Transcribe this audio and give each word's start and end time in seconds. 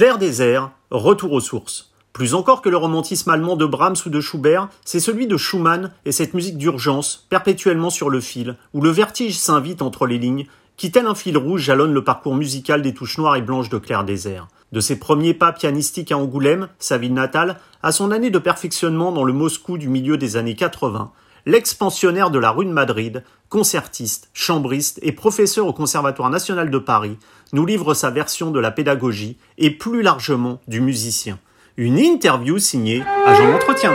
Clair 0.00 0.16
des 0.16 0.40
airs, 0.40 0.70
retour 0.90 1.30
aux 1.32 1.40
sources. 1.40 1.92
Plus 2.14 2.32
encore 2.32 2.62
que 2.62 2.70
le 2.70 2.78
romantisme 2.78 3.28
allemand 3.28 3.54
de 3.54 3.66
Brahms 3.66 3.96
ou 4.06 4.08
de 4.08 4.22
Schubert, 4.22 4.70
c'est 4.82 4.98
celui 4.98 5.26
de 5.26 5.36
Schumann 5.36 5.92
et 6.06 6.10
cette 6.10 6.32
musique 6.32 6.56
d'urgence, 6.56 7.26
perpétuellement 7.28 7.90
sur 7.90 8.08
le 8.08 8.22
fil, 8.22 8.56
où 8.72 8.80
le 8.80 8.88
vertige 8.88 9.36
s'invite 9.36 9.82
entre 9.82 10.06
les 10.06 10.16
lignes, 10.16 10.46
qui 10.78 10.90
tel 10.90 11.04
un 11.04 11.14
fil 11.14 11.36
rouge 11.36 11.60
jalonne 11.60 11.92
le 11.92 12.02
parcours 12.02 12.34
musical 12.34 12.80
des 12.80 12.94
touches 12.94 13.18
noires 13.18 13.36
et 13.36 13.42
blanches 13.42 13.68
de 13.68 13.76
Clair 13.76 14.04
des 14.04 14.26
airs. 14.26 14.48
De 14.72 14.80
ses 14.80 14.98
premiers 14.98 15.34
pas 15.34 15.52
pianistiques 15.52 16.12
à 16.12 16.16
Angoulême, 16.16 16.68
sa 16.78 16.96
ville 16.96 17.12
natale, 17.12 17.60
à 17.82 17.92
son 17.92 18.10
année 18.10 18.30
de 18.30 18.38
perfectionnement 18.38 19.12
dans 19.12 19.24
le 19.24 19.34
Moscou 19.34 19.76
du 19.76 19.90
milieu 19.90 20.16
des 20.16 20.38
années 20.38 20.56
80, 20.56 21.12
l'expansionnaire 21.46 22.30
de 22.30 22.38
la 22.38 22.50
rue 22.50 22.64
de 22.64 22.70
Madrid, 22.70 23.24
concertiste, 23.48 24.30
chambriste 24.32 24.98
et 25.02 25.12
professeur 25.12 25.66
au 25.66 25.72
Conservatoire 25.72 26.30
national 26.30 26.70
de 26.70 26.78
Paris, 26.78 27.18
nous 27.52 27.66
livre 27.66 27.94
sa 27.94 28.10
version 28.10 28.50
de 28.50 28.60
la 28.60 28.70
pédagogie 28.70 29.38
et 29.58 29.70
plus 29.70 30.02
largement 30.02 30.60
du 30.68 30.80
musicien. 30.80 31.38
Une 31.76 31.98
interview 31.98 32.58
signée 32.58 33.02
Agent 33.26 33.50
d'entretien. 33.50 33.92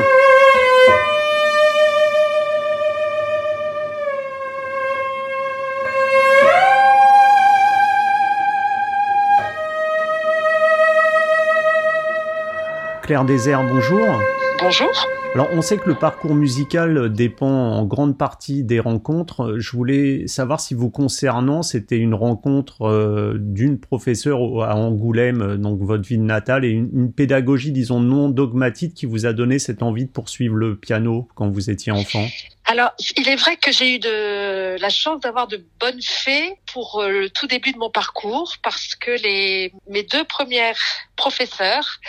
Claire 13.06 13.24
Désert, 13.24 13.64
bonjour. 13.64 14.20
Bonjour. 14.60 14.90
Alors, 15.36 15.50
on 15.52 15.62
sait 15.62 15.78
que 15.78 15.90
le 15.90 15.96
parcours 15.96 16.34
musical 16.34 17.12
dépend 17.12 17.74
en 17.74 17.84
grande 17.84 18.18
partie 18.18 18.64
des 18.64 18.80
rencontres. 18.80 19.60
Je 19.60 19.72
voulais 19.72 20.28
savoir 20.28 20.62
si 20.62 20.74
vous 20.74 20.90
concernant, 20.90 21.62
c'était 21.62 21.98
une 21.98 22.14
rencontre 22.14 22.84
euh, 22.84 23.34
d'une 23.38 23.78
professeure 23.78 24.64
à 24.64 24.78
Angoulême, 24.78 25.58
donc 25.58 25.82
votre 25.82 26.08
ville 26.08 26.24
natale, 26.24 26.64
et 26.64 26.70
une, 26.70 27.12
pédagogie, 27.12 27.74
disons, 27.74 28.00
non 28.00 28.30
dogmatique 28.30 28.94
qui 28.94 29.06
vous 29.06 29.26
a 29.26 29.34
donné 29.34 29.60
cette 29.60 29.84
envie 29.84 30.06
de 30.06 30.10
poursuivre 30.10 30.56
le 30.56 30.78
piano 30.78 31.28
quand 31.36 31.50
vous 31.50 31.70
étiez 31.70 31.92
enfant? 31.92 32.26
Alors, 32.64 32.92
il 33.18 33.28
est 33.28 33.36
vrai 33.36 33.58
que 33.58 33.74
j'ai 33.74 33.96
eu 33.96 34.00
de 34.00 34.80
la 34.80 34.90
chance 34.90 35.20
d'avoir 35.20 35.50
de 35.50 35.62
bonnes 35.82 36.02
fées 36.02 36.54
pour 36.76 37.00
euh, 37.00 37.08
le 37.08 37.30
tout 37.30 37.48
début 37.48 37.72
de 37.72 37.78
mon 37.78 37.90
parcours 37.90 38.56
parce 38.62 38.96
que 38.96 39.12
les 39.12 39.72
mes 39.88 40.04
deux 40.04 40.26
premières 40.26 40.78
professeurs 41.16 42.02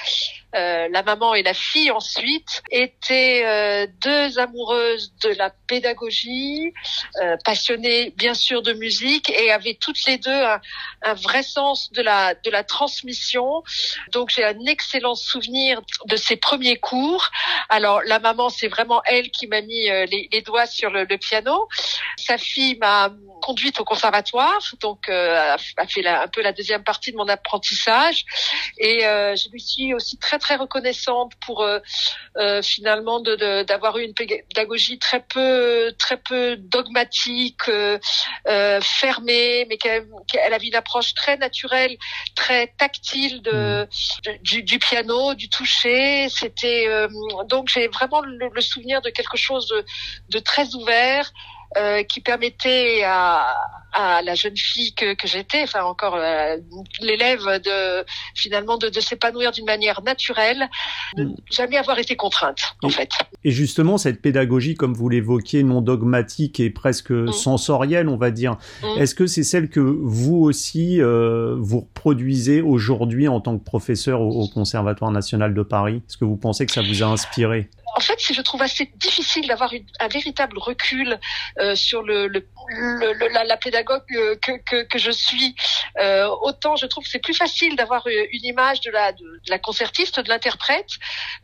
euh, 0.56 0.88
la 0.90 1.02
maman 1.02 1.34
et 1.34 1.42
la 1.42 1.52
fille 1.52 1.90
ensuite, 1.90 2.62
étaient 2.70 3.42
euh, 3.44 3.86
deux 4.00 4.38
amoureuses 4.38 5.12
de 5.22 5.28
la 5.30 5.50
pédagogie, 5.66 6.72
euh, 7.20 7.36
passionnées 7.44 8.14
bien 8.16 8.32
sûr 8.32 8.62
de 8.62 8.72
musique 8.72 9.28
et 9.28 9.50
avaient 9.50 9.76
toutes 9.78 10.02
les 10.06 10.16
deux 10.16 10.30
un, 10.30 10.60
un 11.02 11.14
vrai 11.14 11.42
sens 11.42 11.92
de 11.92 12.00
la 12.00 12.34
de 12.34 12.50
la 12.50 12.64
transmission. 12.64 13.62
Donc 14.12 14.30
j'ai 14.30 14.44
un 14.44 14.58
excellent 14.66 15.14
souvenir 15.14 15.82
de 16.06 16.16
ces 16.16 16.36
premiers 16.36 16.76
cours. 16.76 17.28
Alors 17.68 18.00
la 18.06 18.18
maman, 18.18 18.48
c'est 18.48 18.68
vraiment 18.68 19.02
elle 19.04 19.30
qui 19.30 19.48
m'a 19.48 19.60
mis 19.60 19.88
les, 19.88 20.28
les, 20.32 20.42
doigts 20.42 20.66
sur 20.66 20.90
le, 20.90 21.04
le 21.04 21.18
piano. 21.18 21.68
Sa 22.16 22.38
fille 22.38 22.78
m'a 22.78 23.10
conduite 23.42 23.78
au 23.80 23.84
conservatoire, 23.84 24.55
donc 24.80 25.08
a 25.08 25.56
fait 25.58 26.06
un 26.06 26.28
peu 26.28 26.42
la 26.42 26.52
deuxième 26.52 26.84
partie 26.84 27.12
de 27.12 27.16
mon 27.16 27.28
apprentissage. 27.28 28.24
Et 28.78 29.00
je 29.00 29.50
lui 29.50 29.60
suis 29.60 29.94
aussi 29.94 30.18
très 30.18 30.38
très 30.38 30.56
reconnaissante 30.56 31.32
pour 31.44 31.62
euh, 31.62 31.78
euh, 32.36 32.62
finalement 32.62 33.20
de, 33.20 33.62
d'avoir 33.62 33.98
eu 33.98 34.04
une 34.04 34.14
pédagogie 34.14 34.98
très 34.98 35.20
peu 35.20 35.92
très 35.98 36.16
peu 36.16 36.56
dogmatique, 36.56 37.68
euh, 37.68 37.98
fermée, 38.80 39.66
mais 39.68 39.76
qu'elle, 39.76 40.06
qu'elle 40.30 40.52
avait 40.52 40.66
une 40.66 40.74
approche 40.74 41.14
très 41.14 41.36
naturelle, 41.36 41.96
très 42.34 42.68
tactile 42.78 43.42
de, 43.42 43.84
mmh. 43.84 44.30
du, 44.42 44.62
du, 44.62 44.78
piano, 44.78 45.34
du 45.34 45.48
toucher. 45.48 46.28
C'était 46.28 46.86
donc 47.48 47.68
j'ai 47.68 47.88
vraiment 47.88 48.20
le, 48.20 48.48
le, 48.52 48.60
souvenir 48.60 49.00
de 49.02 49.10
quelque 49.10 49.36
chose 49.36 49.68
de, 49.68 49.84
de 50.30 50.38
très 50.38 50.74
ouvert 50.74 51.32
euh, 51.76 52.02
qui 52.04 52.20
permettait 52.20 53.02
à, 53.04 53.54
à, 53.92 54.22
la 54.22 54.34
jeune 54.34 54.56
fille 54.56 54.94
que, 54.94 55.14
que 55.14 55.28
j'étais, 55.28 55.62
enfin 55.62 55.82
encore 55.84 56.14
euh, 56.16 56.56
l'élève, 57.00 57.42
de 57.62 58.04
finalement 58.34 58.78
de, 58.78 58.88
de 58.88 59.00
s'épanouir 59.00 59.52
d'une 59.52 59.66
manière 59.66 60.02
naturelle, 60.02 60.68
de 61.16 61.24
mm. 61.24 61.36
jamais 61.50 61.76
avoir 61.76 61.98
été 61.98 62.16
contrainte 62.16 62.60
en 62.82 62.88
fait. 62.88 63.10
Et 63.44 63.50
justement 63.50 63.98
cette 63.98 64.22
pédagogie, 64.22 64.74
comme 64.74 64.94
vous 64.94 65.08
l'évoquiez, 65.08 65.62
non 65.62 65.80
dogmatique 65.80 66.60
et 66.60 66.70
presque 66.70 67.10
mm. 67.10 67.32
sensorielle, 67.32 68.08
on 68.08 68.16
va 68.16 68.30
dire, 68.30 68.56
mm. 68.82 68.98
est-ce 68.98 69.14
que 69.14 69.26
c'est 69.26 69.44
celle 69.44 69.68
que 69.68 69.80
vous 69.80 70.36
aussi 70.36 71.00
euh, 71.00 71.56
vous 71.58 71.80
reproduisez 71.80 72.62
aujourd'hui 72.62 73.28
en 73.28 73.40
tant 73.40 73.58
que 73.58 73.64
professeur 73.64 74.20
au, 74.20 74.44
au 74.44 74.48
Conservatoire 74.48 75.10
national 75.10 75.52
de 75.52 75.62
Paris? 75.62 76.02
Est-ce 76.08 76.16
que 76.16 76.24
vous 76.24 76.36
pensez 76.36 76.64
que 76.64 76.72
ça 76.72 76.82
vous 76.82 77.02
a 77.02 77.06
inspiré? 77.06 77.68
En 77.96 78.00
fait, 78.00 78.20
je 78.20 78.42
trouve 78.42 78.60
assez 78.60 78.92
difficile 78.96 79.48
d'avoir 79.48 79.72
un 80.00 80.08
véritable 80.08 80.58
recul 80.58 81.18
euh, 81.58 81.74
sur 81.74 82.02
le, 82.02 82.28
la, 82.28 83.56
pédagogue 83.56 84.02
que, 84.42 84.84
que, 84.84 84.98
je 84.98 85.10
suis. 85.10 85.56
Euh, 85.98 86.28
autant 86.42 86.76
je 86.76 86.84
trouve 86.84 87.04
que 87.04 87.10
c'est 87.10 87.20
plus 87.20 87.34
facile 87.34 87.74
d'avoir 87.74 88.06
une 88.06 88.44
image 88.44 88.82
de 88.82 88.90
la, 88.90 89.12
de, 89.12 89.40
la 89.48 89.58
concertiste, 89.58 90.20
de 90.20 90.28
l'interprète. 90.28 90.90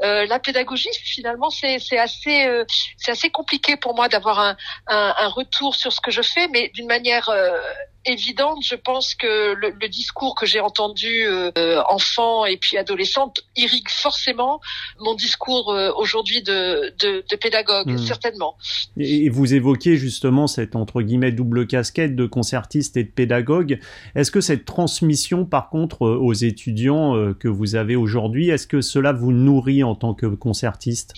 Euh, 0.03 0.27
la 0.27 0.39
pédagogie, 0.39 0.91
finalement, 1.03 1.49
c'est 1.49 1.99
assez, 1.99 2.45
euh, 2.45 2.65
assez 3.09 3.31
compliqué 3.31 3.79
pour 3.79 3.95
moi 3.95 4.09
d'avoir 4.09 4.55
un, 4.89 5.29
retour 5.29 5.75
sur 5.75 5.91
ce 5.91 6.03
que 6.03 6.11
je 6.11 6.21
fais, 6.21 6.49
mais 6.49 6.69
d'une 6.75 6.87
manière 6.87 7.31
euh, 7.31 7.59
évidente, 8.05 8.59
je 8.65 8.75
pense 8.75 9.15
que 9.15 9.55
le, 9.55 9.75
le 9.81 9.89
discours 9.89 10.35
que 10.35 10.47
j'ai 10.47 10.61
entendu 10.61 11.25
euh, 11.27 11.83
enfant 11.89 12.45
et 12.45 12.57
puis 12.57 12.77
adolescente 12.77 13.45
irrigue 13.57 13.89
forcément 13.89 14.61
mon 15.01 15.15
discours 15.15 15.73
euh, 15.73 15.91
aujourd'hui 15.97 16.43
de, 16.43 16.93
de, 17.01 17.25
de, 17.29 17.37
pédagogue, 17.37 17.93
hmm. 17.93 17.99
certainement. 17.99 18.57
Et 18.97 19.29
vous 19.29 19.55
évoquez 19.55 19.97
justement 19.97 20.47
cette 20.47 20.77
entre 20.77 21.03
guillemets 21.03 21.33
double 21.33 21.67
casquette 21.67 22.17
de 22.17 22.27
concertiste 22.27 22.97
et 22.97 23.05
de 23.05 23.11
pédagogue. 23.11 23.79
Est-ce 24.15 24.31
que 24.31 24.41
cette 24.41 24.65
transmission, 24.65 25.45
par 25.45 25.69
contre, 25.71 26.07
euh, 26.07 26.17
aux 26.17 26.33
étudiants 26.33 27.17
euh, 27.17 27.35
que 27.35 27.49
vous 27.49 27.75
avez 27.75 27.97
aujourd'hui, 27.97 28.51
est-ce 28.51 28.67
que 28.67 28.81
cela 28.81 29.13
vous 29.13 29.33
nourrit 29.33 29.83
en 29.83 29.95
tant 29.95 30.15
que 30.15 30.27
concertiste? 30.27 31.15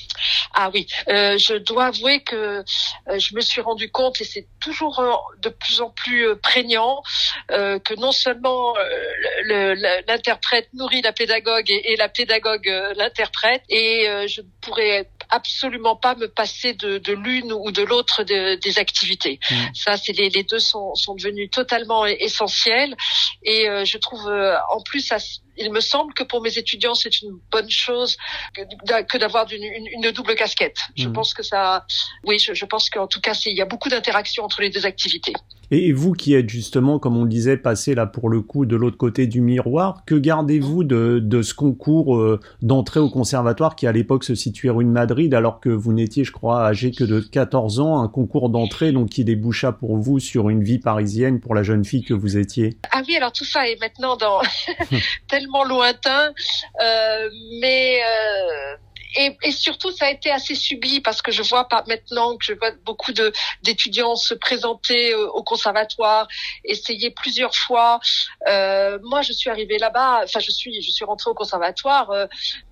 Ah 0.55 0.71
oui, 0.73 0.87
euh, 1.09 1.37
je 1.37 1.55
dois 1.55 1.87
avouer 1.87 2.23
que 2.23 2.65
je 3.09 3.35
me 3.35 3.41
suis 3.41 3.61
rendu 3.61 3.91
compte, 3.91 4.21
et 4.21 4.25
c'est 4.25 4.47
toujours 4.61 5.03
de 5.43 5.49
plus 5.49 5.81
en 5.81 5.91
plus 5.91 6.37
prégnant 6.37 7.03
euh, 7.51 7.79
que 7.79 7.95
non 7.95 8.13
seulement 8.13 8.75
euh, 8.77 9.75
l'interprète 10.07 10.69
nourrit 10.73 11.03
la 11.03 11.13
pédagogue 11.13 11.71
et, 11.71 11.97
la 11.97 12.09
pédagogue 12.09 12.69
euh, 12.69 12.95
l'interprète, 12.97 13.63
et 13.69 14.07
je 14.27 14.41
pourrais 14.61 15.11
absolument 15.31 15.97
pas 15.97 16.15
me 16.15 16.29
passer 16.29 16.75
de, 16.75 16.99
de 16.99 17.13
l'une 17.13 17.53
ou 17.53 17.71
de 17.71 17.83
l'autre 17.83 18.23
de, 18.23 18.55
des 18.57 18.79
activités. 18.79 19.41
Mmh. 19.51 19.55
Ça, 19.75 19.97
c'est 19.97 20.13
les, 20.13 20.31
les, 20.31 20.45
deux 20.45 20.59
sont, 20.59 20.95
sont 20.95 21.15
devenus 21.15 21.51
totalement 21.51 22.07
essentiels, 22.07 22.95
et 23.43 23.67
je 23.85 23.99
trouve 23.99 24.27
en 24.71 24.81
plus 24.83 25.01
ça 25.01 25.19
il 25.57 25.73
me 25.73 25.81
semble 25.81 26.13
que 26.15 26.25
pour 26.25 26.43
mes 26.43 26.59
étudiants, 26.59 26.95
c'est 26.95 27.23
une 27.23 27.39
bonne 27.51 27.71
chose 27.71 28.17
que 28.55 29.19
d'avoir 29.19 29.47
une, 29.53 29.63
une, 29.63 30.11
double 30.13 30.35
casquette. 30.35 30.77
Je 30.97 31.09
mmh. 31.09 31.13
pense 31.13 31.35
que 31.35 31.43
ça, 31.43 31.87
oui, 32.25 32.39
je, 32.39 32.55
je 32.55 32.65
pense 32.65 32.91
qu'en 32.91 33.07
tout 33.07 33.21
cas, 33.21 33.33
il 33.47 33.57
y 33.57 33.63
a 33.63 33.67
beaucoup 33.67 33.89
d'interactions 33.89 34.45
entre 34.45 34.61
les 34.61 34.71
deux 34.71 34.87
activités. 34.87 35.35
Et 35.71 35.93
vous 35.93 36.13
qui 36.13 36.35
êtes 36.35 36.49
justement, 36.49 36.99
comme 36.99 37.17
on 37.17 37.25
le 37.25 37.29
disait, 37.29 37.57
passé 37.57 37.95
là 37.95 38.07
pour 38.07 38.29
le 38.29 38.41
coup 38.41 38.67
de 38.67 38.77
l'autre 38.77 38.97
côté 38.97 39.27
du 39.27 39.41
miroir, 39.41 40.05
que 40.07 40.15
gardez-vous 40.15 40.85
de, 40.85 41.19
de 41.23 41.43
ce 41.43 41.55
concours 41.55 42.17
euh, 42.17 42.41
d'entrée 42.63 43.01
au 43.01 43.09
conservatoire 43.09 43.77
qui 43.77 43.87
à 43.87 43.93
l'époque 43.93 44.25
se 44.25 44.35
situait 44.35 44.71
rue 44.71 44.85
de 44.85 44.91
Madrid 44.91 45.33
alors 45.35 45.61
que 45.61 45.71
vous 45.71 45.93
n'étiez, 45.93 46.25
je 46.25 46.33
crois, 46.33 46.65
âgé 46.65 46.91
que 46.91 47.05
de 47.05 47.21
14 47.21 47.81
ans, 47.81 48.01
un 48.01 48.09
concours 48.09 48.51
d'entrée 48.51 48.93
donc 48.93 49.09
qui 49.09 49.25
déboucha 49.25 49.73
pour 49.73 49.97
vous 49.97 50.21
sur 50.21 50.51
une 50.51 50.63
vie 50.63 50.79
parisienne 50.79 51.41
pour 51.41 51.55
la 51.55 51.63
jeune 51.63 51.85
fille 51.85 52.05
que 52.05 52.15
vous 52.15 52.37
étiez? 52.37 52.77
Ah 52.93 53.03
oui, 53.09 53.17
alors 53.17 53.33
tout 53.33 53.45
ça 53.45 53.69
est 53.69 53.81
maintenant 53.81 54.17
dans 54.17 54.41
lointain, 55.65 56.33
euh, 56.81 57.31
mais 57.61 58.01
euh, 58.03 58.77
et, 59.17 59.53
surtout, 59.53 59.93
ça 59.93 60.07
a 60.07 60.11
été 60.11 60.31
assez 60.31 60.57
subi 60.57 61.01
parce 61.01 61.23
que 61.23 61.31
je 61.31 61.43
vois 61.43 61.69
pas 61.69 61.85
maintenant 61.87 62.37
que 62.37 62.45
je 62.45 62.53
vois 62.53 62.73
beaucoup 62.85 63.13
de 63.13 63.33
d'étudiants 63.63 64.17
se 64.17 64.35
présenter 64.35 65.15
au 65.15 65.43
conservatoire, 65.45 66.27
essayer 66.65 67.11
plusieurs 67.11 67.55
fois. 67.55 68.01
Euh, 68.49 68.99
moi, 69.05 69.23
je 69.23 69.33
suis 69.33 69.51
arrivée 69.51 69.79
là-bas. 69.79 70.23
Enfin, 70.25 70.41
je 70.41 70.51
suis 70.51 70.83
je 70.83 70.91
suis 70.91 71.05
rentrée 71.05 71.31
au 71.31 71.35
conservatoire. 71.35 72.11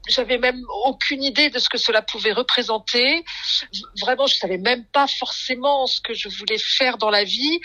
Euh, 0.02 0.12
j'avais 0.22 0.38
même 0.38 0.62
aucune 0.84 1.22
idée 1.22 1.50
de 1.50 1.58
ce 1.58 1.68
que 1.68 1.78
cela 1.78 2.02
pouvait 2.02 2.32
représenter. 2.32 3.24
Vraiment, 4.00 4.26
je 4.26 4.36
savais 4.36 4.58
même 4.58 4.84
pas 4.86 5.06
forcément 5.06 5.86
ce 5.86 6.00
que 6.00 6.14
je 6.14 6.28
voulais 6.28 6.58
faire 6.58 6.98
dans 6.98 7.10
la 7.10 7.24
vie. 7.24 7.60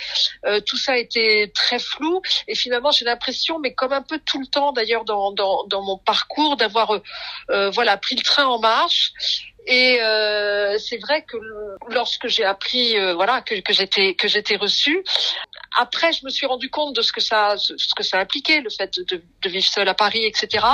Euh, 0.45 0.59
tout 0.61 0.77
ça 0.77 0.97
était 0.97 1.51
très 1.53 1.79
flou. 1.79 2.21
Et 2.47 2.55
finalement, 2.55 2.91
j'ai 2.91 3.05
l'impression, 3.05 3.59
mais 3.59 3.73
comme 3.73 3.93
un 3.93 4.01
peu 4.01 4.19
tout 4.19 4.39
le 4.39 4.47
temps 4.47 4.71
d'ailleurs 4.71 5.05
dans, 5.05 5.31
dans, 5.31 5.65
dans 5.65 5.81
mon 5.83 5.97
parcours, 5.97 6.57
d'avoir 6.57 6.99
euh, 7.49 7.69
voilà 7.71 7.97
pris 7.97 8.15
le 8.15 8.23
train 8.23 8.45
en 8.45 8.59
marche 8.59 9.13
et 9.67 9.99
euh, 10.01 10.77
c'est 10.79 10.97
vrai 10.97 11.23
que 11.23 11.35
lorsque 11.89 12.27
j'ai 12.27 12.45
appris, 12.45 12.97
euh, 12.97 13.13
voilà, 13.15 13.41
que 13.41 13.73
j'étais 13.73 14.15
que 14.15 14.29
j'étais 14.29 14.55
reçue, 14.55 15.03
après, 15.75 16.13
je 16.13 16.25
me 16.25 16.29
suis 16.29 16.45
rendu 16.45 16.69
compte 16.69 16.95
de 16.95 17.01
ce 17.01 17.11
que 17.11 17.21
ça, 17.21 17.55
ce 17.57 17.73
que 17.95 18.03
ça 18.03 18.19
impliquait, 18.19 18.61
le 18.61 18.69
fait 18.69 18.99
de, 18.99 19.21
de 19.43 19.49
vivre 19.49 19.65
seul 19.65 19.87
à 19.87 19.93
Paris, 19.93 20.25
etc. 20.25 20.65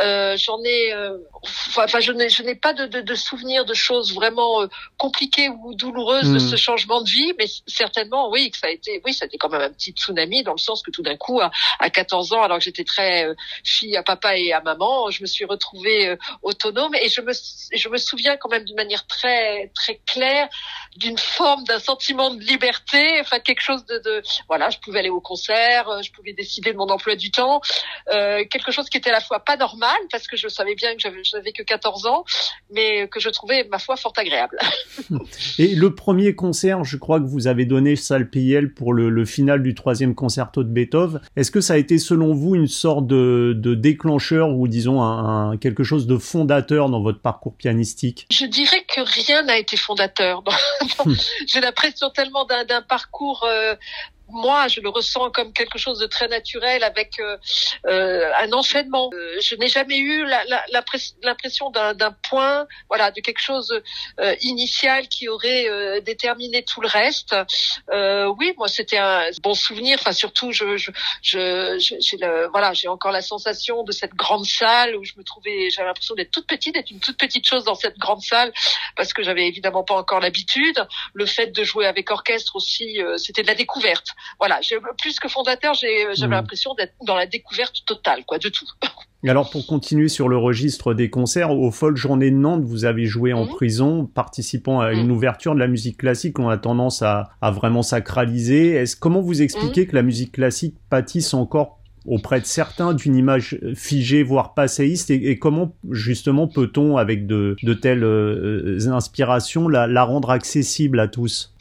Euh, 0.00 0.36
J'en 0.36 0.62
ai, 0.64 0.92
euh, 0.92 1.16
enfin, 1.76 2.00
je 2.00 2.12
n'ai, 2.12 2.28
je 2.28 2.42
n'ai 2.42 2.54
pas 2.54 2.72
de, 2.72 2.86
de, 2.86 3.00
de 3.00 3.14
souvenirs 3.14 3.64
de 3.64 3.74
choses 3.74 4.14
vraiment 4.14 4.62
euh, 4.62 4.66
compliquées 4.96 5.48
ou 5.48 5.74
douloureuses 5.74 6.30
de 6.30 6.36
hmm. 6.36 6.50
ce 6.50 6.56
changement 6.56 7.02
de 7.02 7.08
vie, 7.08 7.32
mais 7.38 7.46
certainement, 7.66 8.30
oui, 8.30 8.50
que 8.50 8.58
ça 8.58 8.66
a 8.68 8.70
été, 8.70 9.00
oui, 9.04 9.14
ça 9.14 9.24
a 9.24 9.26
été 9.26 9.38
quand 9.38 9.48
même 9.48 9.62
un 9.62 9.70
petit 9.70 9.92
tsunami 9.92 10.42
dans 10.42 10.52
le 10.52 10.58
sens 10.58 10.82
que 10.82 10.90
tout 10.90 11.02
d'un 11.02 11.16
coup, 11.16 11.40
à, 11.40 11.50
à 11.78 11.90
14 11.90 12.32
ans, 12.32 12.42
alors 12.42 12.58
que 12.58 12.64
j'étais 12.64 12.84
très 12.84 13.26
euh, 13.26 13.34
fille 13.64 13.96
à 13.96 14.02
papa 14.02 14.36
et 14.36 14.52
à 14.52 14.60
maman, 14.60 15.10
je 15.10 15.22
me 15.22 15.26
suis 15.26 15.44
retrouvée 15.44 16.08
euh, 16.08 16.16
autonome 16.42 16.94
et 16.94 17.08
je 17.08 17.20
me, 17.20 17.32
je 17.32 17.88
me 17.88 17.96
souviens 17.96 18.36
quand 18.36 18.48
même 18.48 18.64
d'une 18.64 18.76
manière 18.76 19.06
très, 19.06 19.70
très 19.74 20.00
claire 20.06 20.48
d'une 20.96 21.18
forme, 21.18 21.64
d'un 21.64 21.78
sentiment 21.78 22.30
de 22.30 22.40
liberté, 22.40 23.20
enfin 23.20 23.38
quelque 23.40 23.60
chose 23.60 23.84
de, 23.86 23.98
de 23.98 24.22
voilà, 24.48 24.70
je 24.70 24.78
pouvais 24.78 25.00
aller 25.00 25.10
au 25.10 25.20
concert, 25.20 25.88
euh, 25.88 26.02
je 26.02 26.12
pouvais 26.12 26.32
décider 26.32 26.72
de 26.72 26.78
mon 26.78 26.88
emploi 26.88 27.16
du 27.16 27.30
temps, 27.30 27.60
euh, 28.12 28.44
quelque 28.50 28.72
chose 28.72 28.88
qui 28.88 28.98
était 28.98 29.10
à 29.10 29.14
la 29.14 29.20
fois 29.20 29.40
pas 29.40 29.56
normal 29.56 29.96
parce 30.10 30.26
que 30.26 30.36
je 30.36 30.48
savais 30.48 30.74
bien 30.74 30.94
que 30.94 31.00
j'avais, 31.00 31.22
j'avais 31.24 31.52
que 31.52 31.62
14 31.62 32.06
ans, 32.06 32.24
mais 32.70 33.08
que 33.08 33.20
je 33.20 33.28
trouvais 33.30 33.64
ma 33.70 33.78
foi 33.78 33.96
fort 33.96 34.12
agréable. 34.16 34.58
Et 35.58 35.74
le 35.74 35.94
premier 35.94 36.34
concert, 36.34 36.84
je 36.84 36.96
crois 36.96 37.20
que 37.20 37.26
vous 37.26 37.46
avez 37.46 37.64
donné 37.64 37.96
salle 37.96 38.30
PIL 38.30 38.72
pour 38.74 38.92
le, 38.92 39.10
le, 39.10 39.24
final 39.24 39.62
du 39.62 39.74
troisième 39.74 40.14
concerto 40.14 40.62
de 40.62 40.68
Beethoven. 40.68 41.20
Est-ce 41.34 41.50
que 41.50 41.60
ça 41.60 41.74
a 41.74 41.76
été 41.76 41.98
selon 41.98 42.32
vous 42.32 42.54
une 42.54 42.68
sorte 42.68 43.06
de, 43.06 43.54
de 43.56 43.74
déclencheur 43.74 44.50
ou 44.50 44.68
disons 44.68 45.02
un, 45.02 45.50
un, 45.50 45.56
quelque 45.56 45.82
chose 45.82 46.06
de 46.06 46.16
fondateur 46.16 46.88
dans 46.88 47.00
votre 47.00 47.20
parcours 47.20 47.54
pianistique? 47.56 48.26
Je 48.30 48.46
dirais 48.46 48.84
que 48.84 49.00
rien 49.00 49.42
n'a 49.42 49.58
été 49.58 49.76
fondateur. 49.76 50.42
J'ai 51.46 51.60
l'impression 51.60 52.10
tellement 52.10 52.44
d'un 52.44 52.82
parcours 52.82 53.44
euh, 53.44 53.74
moi, 54.28 54.68
je 54.68 54.80
le 54.80 54.88
ressens 54.88 55.30
comme 55.30 55.52
quelque 55.52 55.78
chose 55.78 55.98
de 55.98 56.06
très 56.06 56.28
naturel 56.28 56.82
avec 56.82 57.20
euh, 57.20 57.36
euh 57.86 58.30
un 58.38 58.52
enchaînement. 58.52 59.10
Euh, 59.12 59.40
je 59.40 59.54
n'ai 59.54 59.68
jamais 59.68 59.98
eu 59.98 60.26
l'impression 61.22 61.70
d'un 61.70 62.12
point, 62.28 62.66
voilà, 62.88 63.10
de 63.10 63.20
quelque 63.20 63.40
chose 63.40 63.80
euh, 64.20 64.34
initial 64.40 65.08
qui 65.08 65.28
aurait 65.28 66.00
déterminé 66.02 66.62
tout 66.62 66.80
le 66.80 66.88
reste. 66.88 67.34
oui, 68.38 68.52
moi, 68.56 68.68
c'était 68.68 68.98
un 68.98 69.30
bon 69.42 69.54
souvenir. 69.54 69.98
Enfin, 70.00 70.12
surtout, 70.12 70.52
je, 70.52 70.76
je, 70.76 70.90
je, 71.22 72.16
le, 72.16 72.48
voilà, 72.48 72.72
j'ai 72.72 72.88
encore 72.88 73.12
la 73.12 73.22
sensation 73.22 73.84
de 73.84 73.92
cette 73.92 74.14
grande 74.14 74.46
salle 74.46 74.96
où 74.96 75.04
je 75.04 75.12
me 75.16 75.22
trouvais, 75.22 75.70
j'avais 75.70 75.88
l'impression 75.88 76.14
d'être 76.14 76.30
toute 76.30 76.46
petite, 76.46 76.74
d'être 76.74 76.90
une 76.90 77.00
toute 77.00 77.18
petite 77.18 77.46
chose 77.46 77.64
dans 77.64 77.74
cette 77.74 77.98
grande 77.98 78.22
salle 78.22 78.52
parce 78.96 79.12
que 79.12 79.22
j'avais 79.22 79.46
évidemment 79.46 79.84
pas 79.84 79.94
encore 79.94 80.20
l'habitude. 80.20 80.86
Le 81.14 81.26
fait 81.26 81.48
de 81.48 81.64
jouer 81.64 81.86
avec 81.86 82.10
orchestre 82.10 82.56
aussi, 82.56 82.98
c'était 83.16 83.42
de 83.42 83.48
la 83.48 83.54
découverte 83.54 84.15
voilà, 84.38 84.60
plus 85.00 85.18
que 85.20 85.28
fondateur, 85.28 85.74
j'avais 85.74 86.26
mmh. 86.26 86.30
l'impression 86.30 86.74
d'être 86.74 86.94
dans 87.06 87.16
la 87.16 87.26
découverte 87.26 87.84
totale, 87.86 88.24
quoi, 88.26 88.38
de 88.38 88.48
tout. 88.48 88.66
Et 89.24 89.30
alors, 89.30 89.50
pour 89.50 89.66
continuer 89.66 90.08
sur 90.08 90.28
le 90.28 90.36
registre 90.36 90.94
des 90.94 91.10
concerts, 91.10 91.50
aux 91.50 91.70
Folles 91.72 91.96
Journées 91.96 92.30
de 92.30 92.36
Nantes, 92.36 92.62
vous 92.62 92.84
avez 92.84 93.06
joué 93.06 93.32
en 93.32 93.46
mmh. 93.46 93.48
prison, 93.48 94.06
participant 94.06 94.80
à 94.80 94.92
une 94.92 95.08
mmh. 95.08 95.12
ouverture 95.12 95.54
de 95.54 95.58
la 95.58 95.66
musique 95.66 95.98
classique 95.98 96.34
qu'on 96.34 96.48
a 96.48 96.58
tendance 96.58 97.02
à, 97.02 97.30
à 97.40 97.50
vraiment 97.50 97.82
sacraliser. 97.82 98.72
Est-ce 98.72 98.94
comment 98.94 99.20
vous 99.20 99.42
expliquez 99.42 99.86
que 99.86 99.96
la 99.96 100.02
musique 100.02 100.32
classique 100.32 100.76
pâtisse 100.90 101.34
encore 101.34 101.80
auprès 102.06 102.40
de 102.40 102.46
certains 102.46 102.94
d'une 102.94 103.16
image 103.16 103.58
figée, 103.74 104.22
voire 104.22 104.54
passéiste, 104.54 105.10
et, 105.10 105.38
comment 105.38 105.74
justement 105.90 106.46
peut-on, 106.46 106.96
avec 106.96 107.26
de, 107.26 107.56
de 107.62 107.74
telles 107.74 108.04
euh, 108.04 108.88
inspirations, 108.88 109.68
la, 109.68 109.86
la 109.86 110.04
rendre 110.04 110.30
accessible 110.30 111.00
à 111.00 111.08
tous? 111.08 111.54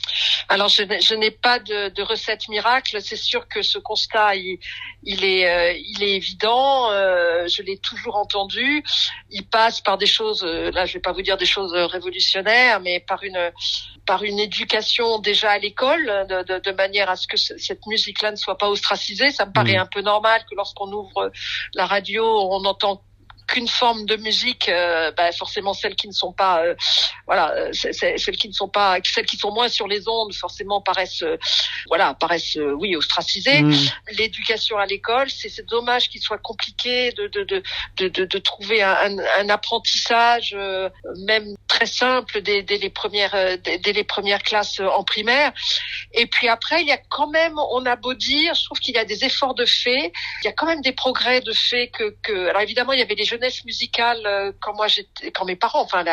Alors, 0.49 0.69
je, 0.69 1.15
n'ai 1.15 1.31
pas 1.31 1.59
de, 1.59 1.89
de, 1.89 2.01
recette 2.01 2.47
miracle. 2.49 3.01
C'est 3.01 3.15
sûr 3.15 3.47
que 3.47 3.61
ce 3.61 3.77
constat, 3.77 4.35
il, 4.35 4.59
est, 5.23 5.47
euh, 5.47 5.73
il 5.73 6.03
est 6.03 6.15
évident. 6.15 6.91
Euh, 6.91 7.47
je 7.47 7.61
l'ai 7.61 7.77
toujours 7.77 8.15
entendu. 8.15 8.83
Il 9.29 9.47
passe 9.47 9.81
par 9.81 9.97
des 9.97 10.05
choses. 10.05 10.43
Euh, 10.43 10.71
là, 10.71 10.85
je 10.85 10.93
vais 10.93 10.99
pas 10.99 11.11
vous 11.11 11.21
dire 11.21 11.37
des 11.37 11.45
choses 11.45 11.73
révolutionnaires, 11.73 12.79
mais 12.79 12.99
par 12.99 13.23
une 13.23 13.51
par 14.05 14.23
une 14.23 14.39
éducation 14.39 15.17
déjà 15.17 15.51
à 15.51 15.57
l'école, 15.57 16.05
de, 16.29 16.43
de, 16.43 16.59
de, 16.59 16.71
manière 16.71 17.09
à 17.09 17.15
ce 17.15 17.27
que 17.27 17.37
cette 17.37 17.87
musique-là 17.87 18.29
ne 18.29 18.35
soit 18.35 18.57
pas 18.57 18.69
ostracisée. 18.69 19.31
Ça 19.31 19.47
me 19.47 19.51
paraît 19.51 19.77
mmh. 19.77 19.81
un 19.81 19.85
peu 19.87 20.01
normal 20.01 20.45
que 20.47 20.53
lorsqu'on 20.55 20.91
ouvre 20.91 21.31
la 21.73 21.87
radio, 21.87 22.23
on 22.23 22.63
entend 22.65 23.01
qu'une 23.47 23.67
forme 23.67 24.05
de 24.05 24.15
musique, 24.17 24.69
euh, 24.69 25.11
bah 25.11 25.31
forcément 25.31 25.73
celles 25.73 25.95
qui 25.95 26.07
ne 26.07 26.13
sont 26.13 26.31
pas, 26.31 26.63
euh, 26.63 26.75
voilà, 27.25 27.51
euh, 27.51 27.71
celles 27.73 28.37
qui 28.37 28.47
ne 28.47 28.53
sont 28.53 28.67
pas, 28.67 28.97
celles 29.03 29.25
qui 29.25 29.37
sont 29.37 29.51
moins 29.51 29.67
sur 29.67 29.87
les 29.87 30.07
ondes, 30.07 30.33
forcément 30.33 30.81
paraissent, 30.81 31.23
voilà, 31.87 32.13
paraissent, 32.13 32.57
oui, 32.77 32.95
ostracisées. 32.95 33.61
Mm. 33.61 33.73
L'éducation 34.17 34.77
à 34.77 34.85
l'école, 34.85 35.29
c'est 35.29 35.65
dommage 35.67 36.09
qu'il 36.09 36.21
soit 36.21 36.37
compliqué 36.37 37.11
de 37.11 37.27
de 37.27 37.43
de 37.43 37.63
de, 37.97 38.25
de, 38.25 38.37
trouver 38.39 38.81
un, 38.81 39.17
un, 39.39 39.49
apprentissage, 39.49 40.55
même 41.25 41.55
très 41.67 41.85
simple 41.85 42.41
dès, 42.41 42.61
dès 42.63 42.77
les 42.77 42.89
premières 42.89 43.57
dès, 43.59 43.77
dès, 43.77 43.93
les 43.93 44.03
premières 44.03 44.43
classes 44.43 44.79
en 44.79 45.03
primaire. 45.03 45.51
Et 46.13 46.25
puis 46.25 46.47
après, 46.47 46.81
il 46.81 46.87
y 46.87 46.91
a 46.91 46.97
quand 46.97 47.29
même, 47.29 47.57
on 47.71 47.85
a 47.85 47.95
beau 47.95 48.13
dire, 48.13 48.53
je 48.55 48.65
trouve 48.65 48.79
qu'il 48.79 48.95
y 48.95 48.99
a 48.99 49.05
des 49.05 49.23
efforts 49.23 49.55
de 49.55 49.65
fait, 49.65 50.11
il 50.43 50.45
y 50.45 50.47
a 50.47 50.51
quand 50.51 50.65
même 50.65 50.81
des 50.81 50.91
progrès 50.91 51.41
de 51.41 51.53
fait 51.53 51.89
que 51.89 52.15
que, 52.21 52.49
alors 52.49 52.61
évidemment, 52.61 52.93
il 52.93 52.99
y 52.99 53.03
avait 53.03 53.15
les 53.15 53.25
jeunesse 53.35 53.65
musicale 53.65 54.21
euh, 54.25 54.51
quand 54.61 54.73
moi 54.75 54.87
j'étais, 54.87 55.31
quand 55.31 55.45
mes 55.45 55.55
parents, 55.55 55.81
enfin, 55.81 56.03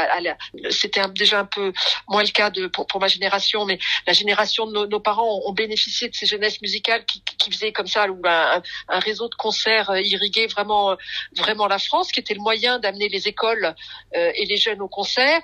c'était 0.70 1.02
déjà 1.14 1.40
un 1.40 1.44
peu 1.44 1.72
moins 2.08 2.22
le 2.22 2.30
cas 2.30 2.50
pour, 2.72 3.00
ma 3.00 3.08
génération, 3.08 3.64
mais 3.64 3.78
la 4.06 4.12
génération 4.12 4.66
de 4.66 4.86
nos, 4.86 5.00
parents 5.00 5.40
ont, 5.46 5.52
bénéficié 5.52 6.08
de 6.08 6.14
ces 6.14 6.26
jeunesses 6.26 6.60
musicales 6.60 7.04
qui, 7.04 7.22
faisaient 7.50 7.72
comme 7.72 7.86
ça 7.86 8.06
un, 8.06 8.98
réseau 9.00 9.28
de 9.28 9.34
concerts 9.34 9.90
euh, 9.90 10.00
irrigués 10.00 10.46
vraiment 10.46 10.96
vraiment 11.36 11.66
la 11.66 11.78
France, 11.78 12.10
qui 12.12 12.20
était 12.20 12.34
le 12.34 12.40
moyen 12.40 12.78
d'amener 12.78 13.08
les 13.08 13.28
écoles 13.28 13.74
euh, 14.16 14.32
et 14.34 14.46
les 14.46 14.56
jeunes 14.56 14.80
au 14.80 14.88
concert 14.88 15.40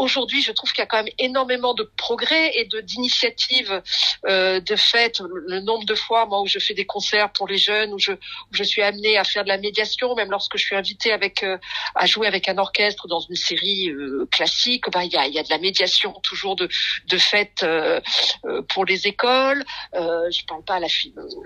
aujourd'hui, 0.00 0.42
je 0.42 0.52
trouve 0.52 0.70
qu'il 0.72 0.80
y 0.80 0.82
a 0.82 0.86
quand 0.86 1.02
même 1.02 1.12
énormément 1.18 1.74
de 1.74 1.84
progrès 1.96 2.52
et 2.54 2.64
de 2.64 2.80
d'initiatives 2.80 3.82
euh, 4.26 4.60
de 4.60 4.76
fait. 4.76 5.20
Le 5.46 5.60
nombre 5.60 5.84
de 5.84 5.94
fois, 5.94 6.26
moi, 6.26 6.40
où 6.40 6.46
je 6.46 6.58
fais 6.58 6.74
des 6.74 6.86
concerts 6.86 7.30
pour 7.32 7.46
les 7.46 7.58
jeunes, 7.58 7.92
où 7.92 7.98
je 7.98 8.12
où 8.12 8.52
je 8.52 8.62
suis 8.62 8.82
amenée 8.82 9.16
à 9.18 9.24
faire 9.24 9.44
de 9.44 9.48
la 9.48 9.58
médiation, 9.58 10.14
même 10.14 10.30
lorsque 10.30 10.56
je 10.56 10.64
suis 10.64 10.76
invitée 10.76 11.12
avec 11.12 11.42
euh, 11.42 11.58
à 11.94 12.06
jouer 12.06 12.26
avec 12.26 12.48
un 12.48 12.58
orchestre 12.58 13.06
dans 13.08 13.20
une 13.20 13.36
série 13.36 13.90
euh, 13.90 14.26
classique, 14.32 14.84
bah 14.90 15.04
il 15.04 15.12
y 15.12 15.16
a 15.16 15.26
y 15.26 15.38
a 15.38 15.42
de 15.42 15.50
la 15.50 15.58
médiation 15.58 16.12
toujours 16.22 16.56
de 16.56 16.68
de 17.06 17.18
fait 17.18 17.62
euh, 17.62 18.00
euh, 18.46 18.62
pour 18.72 18.84
les 18.84 19.06
écoles. 19.06 19.64
je 19.94 20.44
parle 20.46 20.64
pas 20.64 20.76
à 20.76 20.80
la 20.80 20.88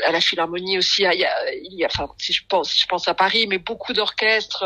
à 0.07 0.13
la 0.13 0.21
philharmonie 0.21 0.79
aussi. 0.79 1.03
Il 1.03 1.21
y 1.21 1.25
a, 1.25 1.55
y 1.55 1.85
a 1.85 1.87
enfin 1.87 2.07
si 2.19 2.33
je 2.33 2.43
pense 2.49 2.79
je 2.79 2.87
pense 2.87 3.09
à 3.09 3.15
Paris, 3.15 3.47
mais 3.49 3.59
beaucoup 3.59 3.93
d'orchestres 3.93 4.65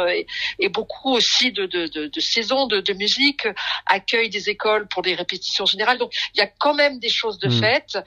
et, 0.58 0.68
beaucoup 0.68 1.14
aussi 1.14 1.52
de 1.52 1.66
de, 1.66 1.86
de, 1.86 2.20
saisons 2.20 2.66
de 2.66 2.92
musique 2.92 3.46
accueil 3.86 4.28
des 4.30 4.48
écoles 4.48 4.86
pour 4.88 5.02
des 5.02 5.14
répétitions 5.14 5.66
générales. 5.66 5.98
Donc 5.98 6.12
il 6.34 6.38
y 6.38 6.42
a 6.42 6.46
quand 6.46 6.74
même 6.74 6.98
des 6.98 7.08
choses 7.08 7.38
de 7.38 7.48
mmh. 7.48 7.60
fait. 7.60 7.98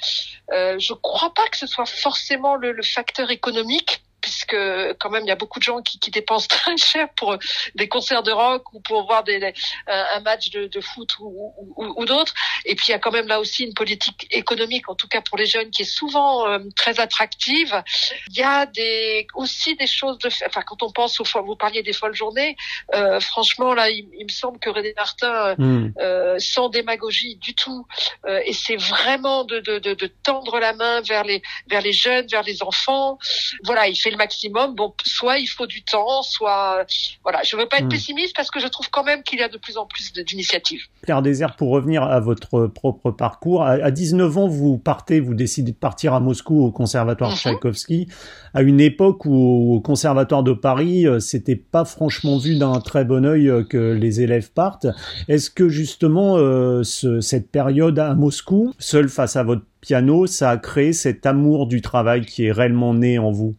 Euh, 0.51 0.79
je 0.79 0.93
crois 0.93 1.33
pas 1.33 1.47
que 1.47 1.57
ce 1.57 1.67
soit 1.67 1.85
forcément 1.85 2.55
le, 2.55 2.71
le 2.71 2.83
facteur 2.83 3.31
économique 3.31 4.03
puisque 4.31 4.55
quand 4.99 5.09
même 5.09 5.23
il 5.23 5.27
y 5.27 5.31
a 5.31 5.35
beaucoup 5.35 5.59
de 5.59 5.63
gens 5.63 5.81
qui, 5.81 5.99
qui 5.99 6.09
dépensent 6.09 6.47
très 6.49 6.77
cher 6.77 7.09
pour 7.15 7.37
des 7.75 7.87
concerts 7.87 8.23
de 8.23 8.31
rock 8.31 8.73
ou 8.73 8.79
pour 8.79 9.05
voir 9.05 9.23
des, 9.23 9.53
un 9.87 10.19
match 10.21 10.49
de, 10.51 10.67
de 10.67 10.81
foot 10.81 11.09
ou, 11.19 11.53
ou, 11.75 11.93
ou 11.97 12.05
d'autres. 12.05 12.33
Et 12.65 12.75
puis 12.75 12.87
il 12.89 12.91
y 12.91 12.93
a 12.93 12.99
quand 12.99 13.11
même 13.11 13.27
là 13.27 13.39
aussi 13.39 13.63
une 13.65 13.73
politique 13.73 14.27
économique, 14.31 14.89
en 14.89 14.95
tout 14.95 15.07
cas 15.07 15.21
pour 15.21 15.37
les 15.37 15.45
jeunes, 15.45 15.69
qui 15.69 15.81
est 15.81 15.93
souvent 15.99 16.47
euh, 16.47 16.59
très 16.75 16.99
attractive. 16.99 17.83
Il 18.29 18.37
y 18.37 18.43
a 18.43 18.65
des 18.65 19.27
aussi 19.35 19.75
des 19.75 19.87
choses 19.87 20.17
de, 20.19 20.29
enfin 20.45 20.61
quand 20.61 20.83
on 20.83 20.91
pense 20.91 21.19
aux 21.19 21.25
vous 21.43 21.55
parliez 21.55 21.81
des 21.81 21.93
folles 21.93 22.15
journées, 22.15 22.55
euh, 22.93 23.19
franchement 23.19 23.73
là 23.73 23.89
il, 23.89 24.07
il, 24.17 24.25
me 24.25 24.31
semble 24.31 24.59
que 24.59 24.69
René 24.69 24.93
Martin, 24.95 25.55
mm. 25.57 25.93
euh, 25.99 26.35
sans 26.39 26.69
démagogie 26.69 27.35
du 27.37 27.55
tout, 27.55 27.85
euh, 28.25 28.39
et 28.45 28.53
c'est 28.53 28.75
vraiment 28.75 29.43
de, 29.43 29.59
de, 29.59 29.79
de, 29.79 29.93
de 29.93 30.07
tendre 30.07 30.59
la 30.59 30.73
main 30.73 31.01
vers 31.01 31.23
les 31.23 31.41
vers 31.69 31.81
les 31.81 31.93
jeunes, 31.93 32.27
vers 32.27 32.43
les 32.43 32.63
enfants. 32.63 33.17
Voilà, 33.63 33.87
il 33.87 33.95
fait 33.95 34.11
le 34.11 34.17
maximum. 34.21 34.75
Bon, 34.75 34.93
soit 35.03 35.37
il 35.39 35.47
faut 35.47 35.67
du 35.67 35.83
temps, 35.83 36.21
soit 36.21 36.85
voilà. 37.23 37.41
Je 37.43 37.55
veux 37.57 37.67
pas 37.67 37.77
être 37.77 37.85
hmm. 37.85 37.89
pessimiste 37.89 38.35
parce 38.35 38.51
que 38.51 38.59
je 38.59 38.67
trouve 38.67 38.89
quand 38.89 39.03
même 39.03 39.23
qu'il 39.23 39.39
y 39.39 39.43
a 39.43 39.49
de 39.49 39.57
plus 39.57 39.77
en 39.77 39.85
plus 39.85 40.13
d'initiatives. 40.13 40.81
Claire 41.03 41.21
Désert, 41.21 41.55
pour 41.55 41.69
revenir 41.69 42.03
à 42.03 42.19
votre 42.19 42.67
propre 42.67 43.11
parcours, 43.11 43.63
à 43.63 43.91
19 43.91 44.37
ans, 44.37 44.47
vous 44.47 44.77
partez, 44.77 45.19
vous 45.19 45.33
décidez 45.33 45.71
de 45.71 45.77
partir 45.77 46.13
à 46.13 46.19
Moscou 46.19 46.63
au 46.63 46.71
Conservatoire 46.71 47.31
mm 47.31 47.35
Tchaïkovski, 47.35 48.07
à 48.53 48.61
une 48.61 48.79
époque 48.79 49.25
où 49.25 49.75
au 49.75 49.81
Conservatoire 49.81 50.43
de 50.43 50.53
Paris, 50.53 51.07
euh, 51.07 51.19
c'était 51.19 51.55
pas 51.55 51.85
franchement 51.85 52.37
vu 52.37 52.57
d'un 52.57 52.79
très 52.79 53.05
bon 53.05 53.25
œil 53.25 53.49
euh, 53.49 53.63
que 53.63 53.93
les 53.93 54.21
élèves 54.21 54.51
partent. 54.51 54.87
Est-ce 55.27 55.49
que 55.49 55.69
justement 55.69 56.37
euh, 56.37 56.83
ce, 56.83 57.21
cette 57.21 57.51
période 57.51 57.97
à 57.99 58.13
Moscou, 58.13 58.73
seul 58.79 59.09
face 59.09 59.35
à 59.35 59.43
votre 59.43 59.63
piano, 59.81 60.27
ça 60.27 60.51
a 60.51 60.57
créé 60.57 60.93
cet 60.93 61.25
amour 61.25 61.67
du 61.67 61.81
travail 61.81 62.25
qui 62.25 62.45
est 62.45 62.51
réellement 62.51 62.93
né 62.93 63.17
en 63.17 63.31
vous? 63.31 63.55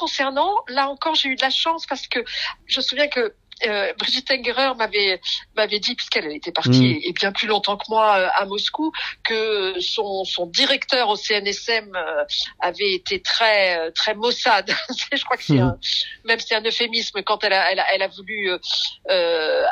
Concernant, 0.00 0.54
là 0.68 0.88
encore, 0.88 1.14
j'ai 1.14 1.28
eu 1.28 1.36
de 1.36 1.42
la 1.42 1.50
chance 1.50 1.84
parce 1.86 2.08
que 2.08 2.24
je 2.66 2.80
me 2.80 2.82
souviens 2.82 3.08
que 3.08 3.34
euh, 3.66 3.92
Brigitte 3.98 4.30
Engerer 4.30 4.74
m'avait 4.74 5.20
m'avait 5.54 5.80
dit 5.80 5.94
puisqu'elle 5.94 6.32
était 6.32 6.52
partie 6.52 6.94
mm. 6.94 7.00
et 7.02 7.12
bien 7.12 7.30
plus 7.30 7.46
longtemps 7.46 7.76
que 7.76 7.84
moi 7.90 8.16
euh, 8.16 8.28
à 8.34 8.46
Moscou 8.46 8.90
que 9.22 9.78
son 9.80 10.24
son 10.24 10.46
directeur 10.46 11.10
au 11.10 11.16
CNSM 11.16 11.94
euh, 11.94 12.24
avait 12.60 12.94
été 12.94 13.20
très 13.20 13.90
très 13.92 14.14
maussade. 14.14 14.72
je 15.12 15.22
crois 15.24 15.36
que 15.36 15.44
c'est 15.44 15.54
mm. 15.54 15.78
même 16.24 16.40
c'est 16.40 16.54
un 16.54 16.62
euphémisme 16.62 17.22
quand 17.22 17.44
elle 17.44 17.52
a 17.52 17.70
elle 17.70 17.80
a, 17.80 17.94
elle 17.94 18.02
a 18.02 18.08
voulu 18.08 18.50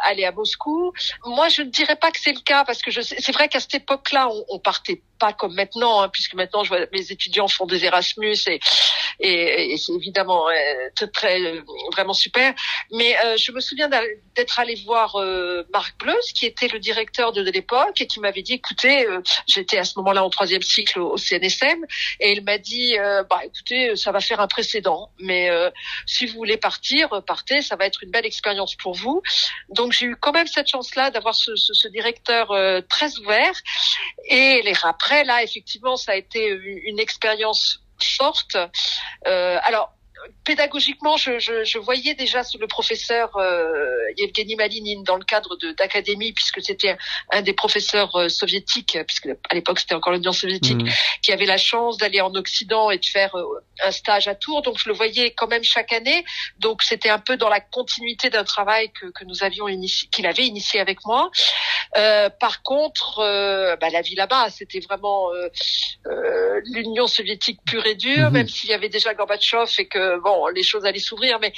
aller 0.05 0.25
à 0.27 0.33
Moscou. 0.33 0.93
Moi, 1.25 1.49
je 1.49 1.63
ne 1.63 1.71
dirais 1.71 1.97
pas 1.97 2.11
que 2.11 2.19
c'est 2.19 2.33
le 2.33 2.41
cas 2.41 2.65
parce 2.65 2.83
que 2.83 2.91
je 2.91 3.01
c'est 3.01 3.33
vrai 3.33 3.49
qu'à 3.49 3.61
cette 3.61 3.75
époque-là, 3.75 4.29
on, 4.29 4.45
on 4.51 4.59
partait 4.59 5.03
pas 5.19 5.33
comme 5.33 5.55
maintenant, 5.55 6.03
hein, 6.03 6.09
puisque 6.09 6.35
maintenant 6.35 6.65
je 6.65 6.69
vois 6.69 6.81
mes 6.93 7.13
étudiants 7.13 7.49
font 7.49 7.67
des 7.67 7.85
Erasmus 7.85 8.37
et, 8.47 8.61
et, 9.21 9.73
et 9.73 9.77
c'est 9.77 9.93
évidemment 9.93 10.47
très, 10.95 11.09
très, 11.09 11.63
vraiment 11.93 12.15
super. 12.15 12.55
Mais 12.93 13.17
euh, 13.25 13.37
je 13.37 13.53
me 13.53 13.61
souviens 13.61 13.89
d'être 13.89 14.59
allé 14.59 14.75
voir 14.85 15.17
euh, 15.17 15.65
Marc 15.73 15.99
Bleus, 15.99 16.33
qui 16.35 16.47
était 16.47 16.69
le 16.69 16.79
directeur 16.79 17.33
de, 17.33 17.49
l'époque 17.49 18.01
et 18.01 18.07
qui 18.07 18.21
m'avait 18.21 18.43
dit, 18.43 18.55
écoutez, 18.55 19.07
euh, 19.07 19.23
j'étais 19.47 19.79
à 19.79 19.85
ce 19.85 19.99
moment-là 19.99 20.23
en 20.23 20.31
troisième 20.31 20.63
cycle 20.63 21.01
au, 21.01 21.17
CNSM, 21.17 21.85
et 22.21 22.33
il 22.33 22.45
m'a 22.45 22.59
dit, 22.59 22.97
bah 23.31 23.41
écoutez, 23.45 23.97
ça 23.97 24.13
va 24.13 24.21
faire 24.21 24.41
un 24.41 24.47
précédent, 24.47 25.11
mais 25.19 25.51
si 26.07 26.27
vous 26.27 26.35
voulez 26.35 26.57
partir, 26.57 27.23
partez, 27.27 27.63
ça 27.63 27.77
va 27.77 27.87
être 27.87 28.03
une 28.03 28.11
belle 28.11 28.27
expérience 28.27 28.75
pour 28.75 28.95
vous. 28.95 29.23
Donc 29.71 29.93
j'ai 29.93 30.07
eu 30.07 30.17
quand 30.17 30.33
même 30.33 30.47
cette 30.47 30.69
chance-là 30.69 31.11
d'avoir 31.11 31.35
ce, 31.35 31.57
ce, 31.57 31.73
ce, 31.73 31.89
directeur 31.89 32.49
très 32.89 33.17
ouvert. 33.19 33.55
Et 34.29 34.61
les 34.63 34.75
après 35.09 35.25
là, 35.25 35.43
effectivement, 35.43 35.97
ça 35.97 36.13
a 36.13 36.17
été 36.17 36.49
une 36.85 36.99
expérience 36.99 37.83
forte. 38.19 38.57
Euh, 39.27 39.59
alors 39.63 39.95
pédagogiquement, 40.45 41.17
je, 41.17 41.39
je, 41.39 41.65
je, 41.65 41.79
voyais 41.79 42.15
déjà 42.15 42.43
le 42.59 42.67
professeur 42.67 43.37
euh, 43.37 43.69
Yevgeny 44.17 44.57
Malinine 44.57 45.03
dans 45.05 45.17
le 45.17 45.25
cadre 45.25 45.57
d'académie, 45.77 46.33
puisque 46.33 46.63
c'était 46.63 46.97
un, 47.33 47.43
des 47.43 47.53
professeurs 47.53 48.15
euh, 48.17 48.29
soviétiques, 48.29 48.99
puisque 49.07 49.29
à 49.51 49.55
l'époque 49.55 49.79
c'était 49.79 49.95
encore 49.95 50.13
l'Union 50.13 50.33
soviétique, 50.33 50.83
mmh. 50.83 50.91
qui 51.23 51.33
avait 51.33 51.47
la 51.47 51.59
chance 51.59 51.99
d'aller 51.99 52.21
en 52.21 52.35
Occident 52.35 52.91
et 52.91 52.99
de 52.99 53.05
faire 53.05 53.35
euh, 53.37 53.65
un 53.85 53.91
stage 53.91 54.29
à 54.29 54.35
Tours. 54.35 54.63
Donc 54.63 54.79
je 54.79 54.89
le 54.89 54.95
voyais 54.95 55.33
quand 55.33 55.49
même 55.49 55.65
chaque 55.65 55.93
année. 55.93 56.25
Donc 56.59 56.83
c'était 56.83 57.11
un 57.11 57.19
peu 57.19 57.37
dans 57.37 57.49
la 57.49 57.61
continuité 57.61 58.31
d'un 58.31 58.45
travail 58.45 58.91
que, 58.93 59.07
que 59.07 59.25
nous 59.25 59.43
avions 59.43 59.69
initié, 59.69 60.09
qu'il 60.11 60.27
avait 60.27 60.47
initié 60.47 60.81
avec 60.81 61.05
moi. 61.05 61.31
Euh, 61.97 62.31
par 62.31 62.63
contre, 62.63 63.19
euh, 63.19 63.77
bah, 63.77 63.91
la 63.91 64.01
vie 64.01 64.15
là-bas, 64.15 64.51
c'était 64.51 64.81
vraiment 64.81 65.29
l'Union 66.65 67.07
soviétique 67.07 67.61
pure 67.65 67.87
et 67.87 67.95
dure, 67.95 68.31
mmh. 68.31 68.33
même 68.33 68.49
s'il 68.49 68.71
y 68.71 68.75
avait 68.75 68.89
déjà 68.89 69.15
Gorbatchev 69.15 69.71
et 69.79 69.87
que 69.87 70.21
bon, 70.21 70.47
les 70.49 70.63
choses 70.63 70.85
allaient 70.85 70.99
s'ouvrir, 70.99 71.39
mais 71.41 71.53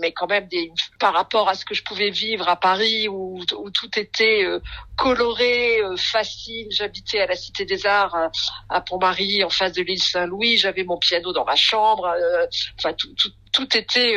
mais 0.00 0.12
quand 0.12 0.26
même 0.26 0.46
des 0.48 0.72
par 0.98 1.14
rapport 1.14 1.48
à 1.48 1.54
ce 1.54 1.64
que 1.64 1.74
je 1.74 1.82
pouvais 1.82 2.10
vivre 2.10 2.48
à 2.48 2.56
Paris 2.56 3.08
où, 3.08 3.40
où 3.58 3.70
tout 3.70 3.98
était 3.98 4.44
euh, 4.44 4.60
coloré, 4.96 5.80
euh, 5.80 5.96
facile. 5.96 6.68
J'habitais 6.70 7.20
à 7.20 7.26
la 7.26 7.36
Cité 7.36 7.64
des 7.64 7.86
Arts 7.86 8.14
à, 8.14 8.30
à 8.68 8.80
Pont-Marie, 8.80 9.44
en 9.44 9.50
face 9.50 9.72
de 9.72 9.82
l'île 9.82 10.02
Saint-Louis. 10.02 10.56
J'avais 10.56 10.84
mon 10.84 10.98
piano 10.98 11.32
dans 11.32 11.44
ma 11.44 11.56
chambre. 11.56 12.06
Euh, 12.06 12.46
enfin, 12.78 12.92
tout, 12.94 13.12
tout, 13.14 13.30
tout 13.56 13.76
était 13.76 14.16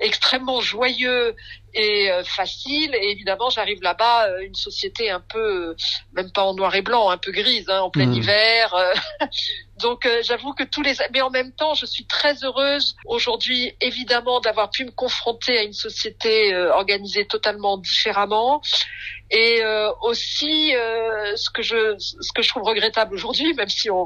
extrêmement 0.00 0.60
joyeux 0.60 1.36
et 1.74 2.10
facile. 2.24 2.94
Et 2.94 3.12
évidemment, 3.12 3.48
j'arrive 3.48 3.80
là-bas, 3.82 4.40
une 4.40 4.56
société 4.56 5.10
un 5.10 5.20
peu, 5.20 5.76
même 6.12 6.32
pas 6.32 6.42
en 6.42 6.54
noir 6.54 6.74
et 6.74 6.82
blanc, 6.82 7.08
un 7.10 7.18
peu 7.18 7.30
grise, 7.30 7.68
hein, 7.68 7.80
en 7.80 7.90
plein 7.90 8.06
mmh. 8.06 8.14
hiver. 8.14 8.74
Donc 9.80 10.06
euh, 10.06 10.20
j'avoue 10.22 10.52
que 10.52 10.64
tous 10.64 10.82
les 10.82 10.94
mais 11.12 11.20
en 11.20 11.30
même 11.30 11.52
temps 11.52 11.74
je 11.74 11.86
suis 11.86 12.04
très 12.04 12.44
heureuse 12.44 12.96
aujourd'hui 13.06 13.74
évidemment 13.80 14.40
d'avoir 14.40 14.70
pu 14.70 14.84
me 14.84 14.90
confronter 14.90 15.58
à 15.58 15.62
une 15.62 15.72
société 15.72 16.52
euh, 16.52 16.72
organisée 16.72 17.26
totalement 17.26 17.78
différemment 17.78 18.60
et 19.30 19.62
euh, 19.62 19.90
aussi 20.02 20.72
ce 20.72 21.50
que 21.50 21.62
je 21.62 21.94
ce 21.98 22.32
que 22.34 22.42
je 22.42 22.48
trouve 22.48 22.64
regrettable 22.64 23.14
aujourd'hui 23.14 23.54
même 23.54 23.68
si 23.68 23.88
on 23.90 24.04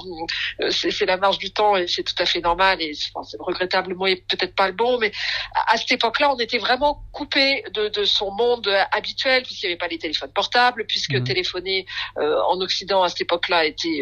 c'est 0.71 1.07
la 1.07 1.17
marge 1.17 1.38
du 1.38 1.50
temps 1.50 1.76
et 1.76 1.87
c'est 1.87 2.03
tout 2.03 2.14
à 2.19 2.26
fait 2.26 2.41
normal 2.41 2.81
et 2.83 2.93
enfin, 3.14 3.26
c'est 3.29 3.41
regrettable 3.41 3.91
le 3.91 3.97
mot 3.97 4.07
est 4.07 4.23
peut-être 4.29 4.55
pas 4.55 4.69
le 4.69 4.74
bon 4.75 4.99
mais 4.99 5.12
à, 5.54 5.76
cette 5.76 5.93
époque-là 5.93 6.33
on 6.33 6.38
était 6.38 6.59
vraiment 6.59 7.02
coupé 7.12 7.64
de, 7.73 7.88
de 7.88 8.04
son 8.04 8.31
monde 8.31 8.69
habituel 8.93 9.43
puisqu'il 9.43 9.66
n'y 9.66 9.73
avait 9.73 9.78
pas 9.78 9.88
les 9.88 9.99
téléphones 9.99 10.33
portables 10.33 10.87
puisque 10.87 11.14
mmh. 11.14 11.25
téléphoner 11.25 11.87
en 12.16 12.61
Occident 12.61 13.02
à 13.02 13.09
cette 13.09 13.23
époque-là 13.23 13.64
était 13.64 14.00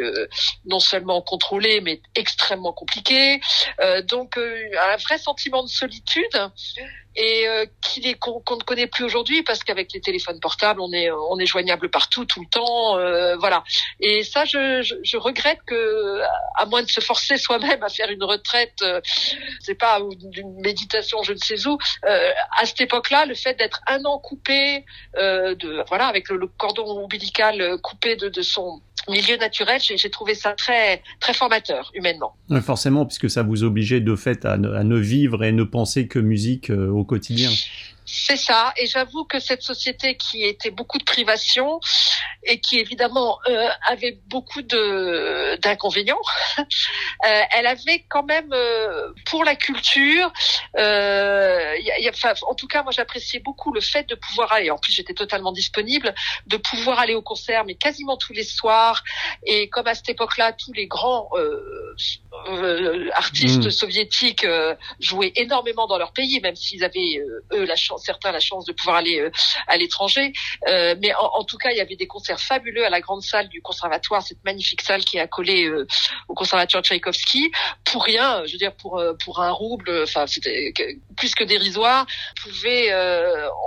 non 0.64 0.80
seulement 0.80 1.22
contrôlé 1.22 1.80
mais 1.80 2.00
extrêmement 2.14 2.72
compliqué. 2.72 3.40
Euh, 3.80 4.02
donc 4.02 4.36
euh, 4.36 4.70
un 4.92 4.96
vrai 4.96 5.18
sentiment 5.18 5.62
de 5.62 5.68
solitude 5.68 6.50
et 7.16 7.48
euh, 7.48 7.66
qu'on 8.20 8.56
ne 8.56 8.62
connaît 8.62 8.86
plus 8.86 9.04
aujourd'hui 9.04 9.42
parce 9.42 9.62
qu'avec 9.64 9.92
les 9.92 10.00
téléphones 10.00 10.40
portables 10.40 10.80
on 10.80 10.92
est 10.92 11.10
on 11.10 11.38
est 11.38 11.46
joignable 11.46 11.90
partout 11.90 12.24
tout 12.24 12.40
le 12.40 12.46
temps 12.46 12.98
euh, 12.98 13.36
voilà 13.36 13.64
et 14.00 14.22
ça 14.22 14.44
je, 14.44 15.16
regrette 15.16 15.58
que 15.66 16.20
à 16.56 16.66
moins 16.66 16.82
de 16.82 16.88
se 16.88 17.00
forcer 17.00 17.36
soi-même 17.36 17.82
à 17.82 17.88
faire 17.88 18.10
une 18.10 18.24
retraite 18.24 18.80
euh, 18.82 19.00
c'est 19.60 19.74
pas 19.74 20.00
ou 20.00 20.14
d'une 20.14 20.60
méditation 20.60 21.22
je 21.22 21.32
ne 21.32 21.38
sais 21.38 21.66
où 21.66 21.76
euh, 22.06 22.30
à 22.58 22.66
cette 22.66 22.80
époque-là 22.80 23.26
le 23.26 23.34
fait 23.34 23.54
d'être 23.58 23.82
un 23.86 24.04
an 24.04 24.18
coupé 24.18 24.84
de 25.14 25.84
voilà 25.88 26.06
avec 26.06 26.28
le, 26.28 26.46
cordon 26.46 27.04
ombilical 27.04 27.78
coupé 27.82 28.16
de, 28.16 28.42
son 28.42 28.80
milieu 29.08 29.36
naturel, 29.36 29.80
j'ai 29.80 30.10
trouvé 30.10 30.34
ça 30.34 30.52
très 30.52 31.02
très 31.20 31.34
formateur 31.34 31.90
humainement. 31.94 32.34
forcément, 32.60 33.06
puisque 33.06 33.30
ça 33.30 33.42
vous 33.42 33.64
obligeait 33.64 34.00
de 34.00 34.14
fait 34.16 34.44
à 34.44 34.56
ne, 34.56 34.98
vivre 34.98 35.44
et 35.44 35.52
ne 35.52 35.64
penser 35.64 36.06
que 36.06 36.18
musique 36.18 36.70
euh, 36.70 36.88
au 37.02 37.04
quotidien. 37.04 37.50
C'est 38.04 38.36
ça, 38.36 38.72
et 38.76 38.86
j'avoue 38.86 39.24
que 39.24 39.38
cette 39.38 39.62
société 39.62 40.16
qui 40.16 40.42
était 40.42 40.70
beaucoup 40.70 40.98
de 40.98 41.04
privation 41.04 41.78
et 42.42 42.58
qui 42.58 42.80
évidemment 42.80 43.38
euh, 43.48 43.68
avait 43.88 44.18
beaucoup 44.26 44.62
de 44.62 45.56
d'inconvénients, 45.62 46.20
euh, 46.58 46.64
elle 47.52 47.66
avait 47.66 48.04
quand 48.08 48.24
même 48.24 48.52
euh, 48.52 49.12
pour 49.26 49.44
la 49.44 49.54
culture, 49.54 50.32
euh, 50.76 51.76
y 51.78 51.90
a, 51.92 52.00
y 52.00 52.08
a, 52.08 52.34
en 52.42 52.54
tout 52.54 52.66
cas 52.66 52.82
moi 52.82 52.90
j'appréciais 52.90 53.38
beaucoup 53.38 53.72
le 53.72 53.80
fait 53.80 54.08
de 54.08 54.16
pouvoir 54.16 54.52
aller, 54.52 54.70
en 54.70 54.78
plus 54.78 54.92
j'étais 54.92 55.14
totalement 55.14 55.52
disponible, 55.52 56.12
de 56.48 56.56
pouvoir 56.56 56.98
aller 56.98 57.14
au 57.14 57.22
concert 57.22 57.64
mais 57.64 57.76
quasiment 57.76 58.16
tous 58.16 58.32
les 58.32 58.44
soirs, 58.44 59.04
et 59.46 59.68
comme 59.68 59.86
à 59.86 59.94
cette 59.94 60.08
époque-là 60.08 60.52
tous 60.52 60.72
les 60.72 60.88
grands 60.88 61.30
euh, 61.36 61.94
artistes 63.14 63.66
mmh. 63.66 63.70
soviétiques 63.70 64.46
jouaient 64.98 65.32
énormément 65.36 65.86
dans 65.86 65.98
leur 65.98 66.12
pays, 66.12 66.40
même 66.40 66.56
s'ils 66.56 66.82
avaient 66.82 67.22
eux 67.52 67.64
la 67.64 67.76
chance 67.76 67.92
certains 68.02 68.32
la 68.32 68.40
chance 68.40 68.64
de 68.64 68.72
pouvoir 68.72 68.96
aller 68.96 69.20
euh, 69.20 69.30
à 69.66 69.76
l'étranger. 69.76 70.32
Euh, 70.68 70.94
mais 71.00 71.12
en, 71.14 71.44
tout 71.44 71.58
cas, 71.58 71.70
il 71.70 71.76
y 71.76 71.80
avait 71.80 71.96
des 71.96 72.06
concerts 72.06 72.40
fabuleux 72.40 72.84
à 72.84 72.90
la 72.90 73.00
grande 73.00 73.22
salle 73.22 73.48
du 73.48 73.60
conservatoire, 73.62 74.22
cette 74.22 74.42
magnifique 74.44 74.82
salle 74.82 75.04
qui 75.04 75.18
est 75.18 75.20
accolée 75.20 75.66
euh, 75.66 75.86
au 76.28 76.34
conservatoire 76.34 76.82
Tchaïkovski. 76.82 77.52
Pour 77.84 78.04
rien, 78.04 78.44
je 78.46 78.52
veux 78.52 78.58
dire 78.58 78.74
pour 78.74 79.02
pour 79.24 79.40
un 79.40 79.50
rouble, 79.50 80.02
enfin 80.02 80.26
c'était 80.26 80.72
plus 81.16 81.34
que 81.34 81.44
dérisoire. 81.44 82.06
On 82.06 82.48
pouvait 82.48 82.94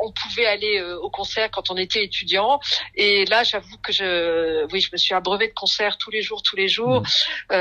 on 0.04 0.12
pouvait 0.12 0.46
aller 0.46 0.82
au 0.82 1.10
concert 1.10 1.50
quand 1.52 1.70
on 1.70 1.78
était 1.78 2.04
étudiant. 2.04 2.60
Et 2.96 3.26
là, 3.26 3.44
j'avoue 3.44 3.78
que 3.84 3.92
je 3.92 4.66
oui, 4.72 4.82
je 4.82 4.90
me 4.92 4.98
suis 4.98 5.14
abreuvé 5.14 5.48
de 5.48 5.54
concerts 5.54 5.98
tous 5.98 6.12
les 6.12 6.22
jours, 6.22 6.42
tous 6.42 6.56
les 6.56 6.68
jours, 6.68 7.04
mmh. 7.52 7.56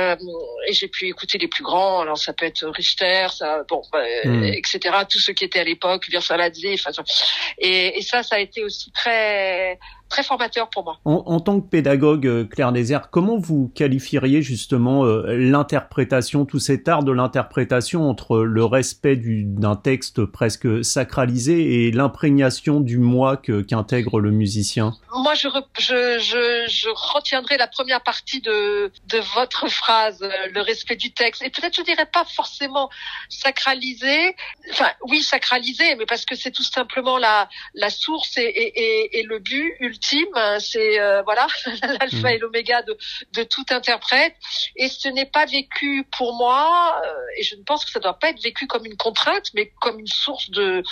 et 0.69 0.73
j'ai 0.73 0.88
pu 0.88 1.07
écouter 1.07 1.38
les 1.38 1.49
plus 1.49 1.62
grands. 1.62 2.00
Alors 2.00 2.19
ça 2.19 2.33
peut 2.33 2.47
être 2.47 2.66
Richter, 2.69 3.28
ça 3.35 3.62
bon, 3.69 3.83
bah, 3.93 4.04
mmh. 4.25 4.45
etc. 4.45 4.81
Tous 5.09 5.19
ceux 5.19 5.33
qui 5.33 5.45
étaient 5.45 5.61
à 5.61 5.64
l'époque, 5.64 6.09
Et 7.58 8.02
ça, 8.02 8.23
ça 8.23 8.37
a 8.37 8.38
été 8.38 8.64
aussi 8.64 8.90
très 8.92 9.78
très 10.08 10.23
formateur 10.23 10.68
pour 10.70 10.84
moi. 10.84 10.99
En, 11.04 11.40
tant 11.40 11.61
que 11.61 11.68
pédagogue, 11.68 12.26
euh, 12.26 12.44
Claire 12.44 12.73
Désert, 12.73 13.11
comment 13.11 13.38
vous 13.38 13.70
qualifieriez 13.75 14.42
justement 14.42 15.04
euh, 15.04 15.37
l'interprétation, 15.37 16.44
tout 16.44 16.58
cet 16.58 16.88
art 16.88 17.02
de 17.02 17.12
l'interprétation 17.12 18.08
entre 18.08 18.38
le 18.38 18.64
respect 18.64 19.16
d'un 19.16 19.76
texte 19.76 20.25
presque 20.25 20.84
sacralisé 20.84 21.87
et 21.87 21.90
l'imprégnation 21.90 22.80
du 22.80 22.99
moi 22.99 23.37
qu'intègre 23.37 24.20
le 24.20 24.30
musicien? 24.30 24.94
Moi, 25.12 25.34
je, 25.34 25.49
je, 25.78 26.18
je, 26.18 26.64
je, 26.68 26.88
retiendrai 27.14 27.56
la 27.56 27.68
première 27.68 28.02
partie 28.02 28.40
de, 28.40 28.92
de 29.06 29.18
votre 29.34 29.68
phrase, 29.68 30.23
euh, 30.23 30.28
le 30.52 30.61
respect 30.61 30.96
du 30.96 31.12
texte. 31.12 31.42
Et 31.42 31.50
peut-être 31.50 31.76
je 31.76 31.82
dirais 31.82 32.06
pas 32.06 32.25
forcément 32.25 32.90
sacralisé, 33.28 34.37
enfin 34.70 34.90
oui 35.08 35.23
sacralisé, 35.23 35.94
mais 35.96 36.06
parce 36.06 36.25
que 36.25 36.34
c'est 36.34 36.50
tout 36.50 36.62
simplement 36.64 37.18
la, 37.18 37.49
la 37.75 37.90
source 37.90 38.37
et, 38.38 38.42
et, 38.42 38.80
et, 38.80 39.20
et 39.20 39.23
le 39.23 39.38
but 39.38 39.75
ultime, 39.94 40.58
c'est 40.58 40.98
voilà 41.22 41.46
l'alpha 42.00 42.32
et 42.32 42.38
l'oméga 42.38 42.82
de, 42.82 42.96
de 43.32 43.42
tout 43.44 43.64
interprète. 43.70 44.34
Et 44.76 44.88
ce 44.88 45.08
n'est 45.08 45.26
pas 45.26 45.46
vécu 45.46 46.06
pour 46.16 46.34
moi, 46.34 47.00
et 47.38 47.42
je 47.42 47.54
ne 47.54 47.62
pense 47.62 47.84
que 47.84 47.90
ça 47.90 48.00
ne 48.00 48.04
doit 48.04 48.18
pas 48.18 48.30
être 48.30 48.42
vécu 48.42 48.66
comme 48.66 48.84
une 48.86 48.96
contrainte, 48.96 49.50
mais 49.54 49.72
comme 49.80 50.00
une 50.00 50.06
source 50.06 50.50
de 50.50 50.82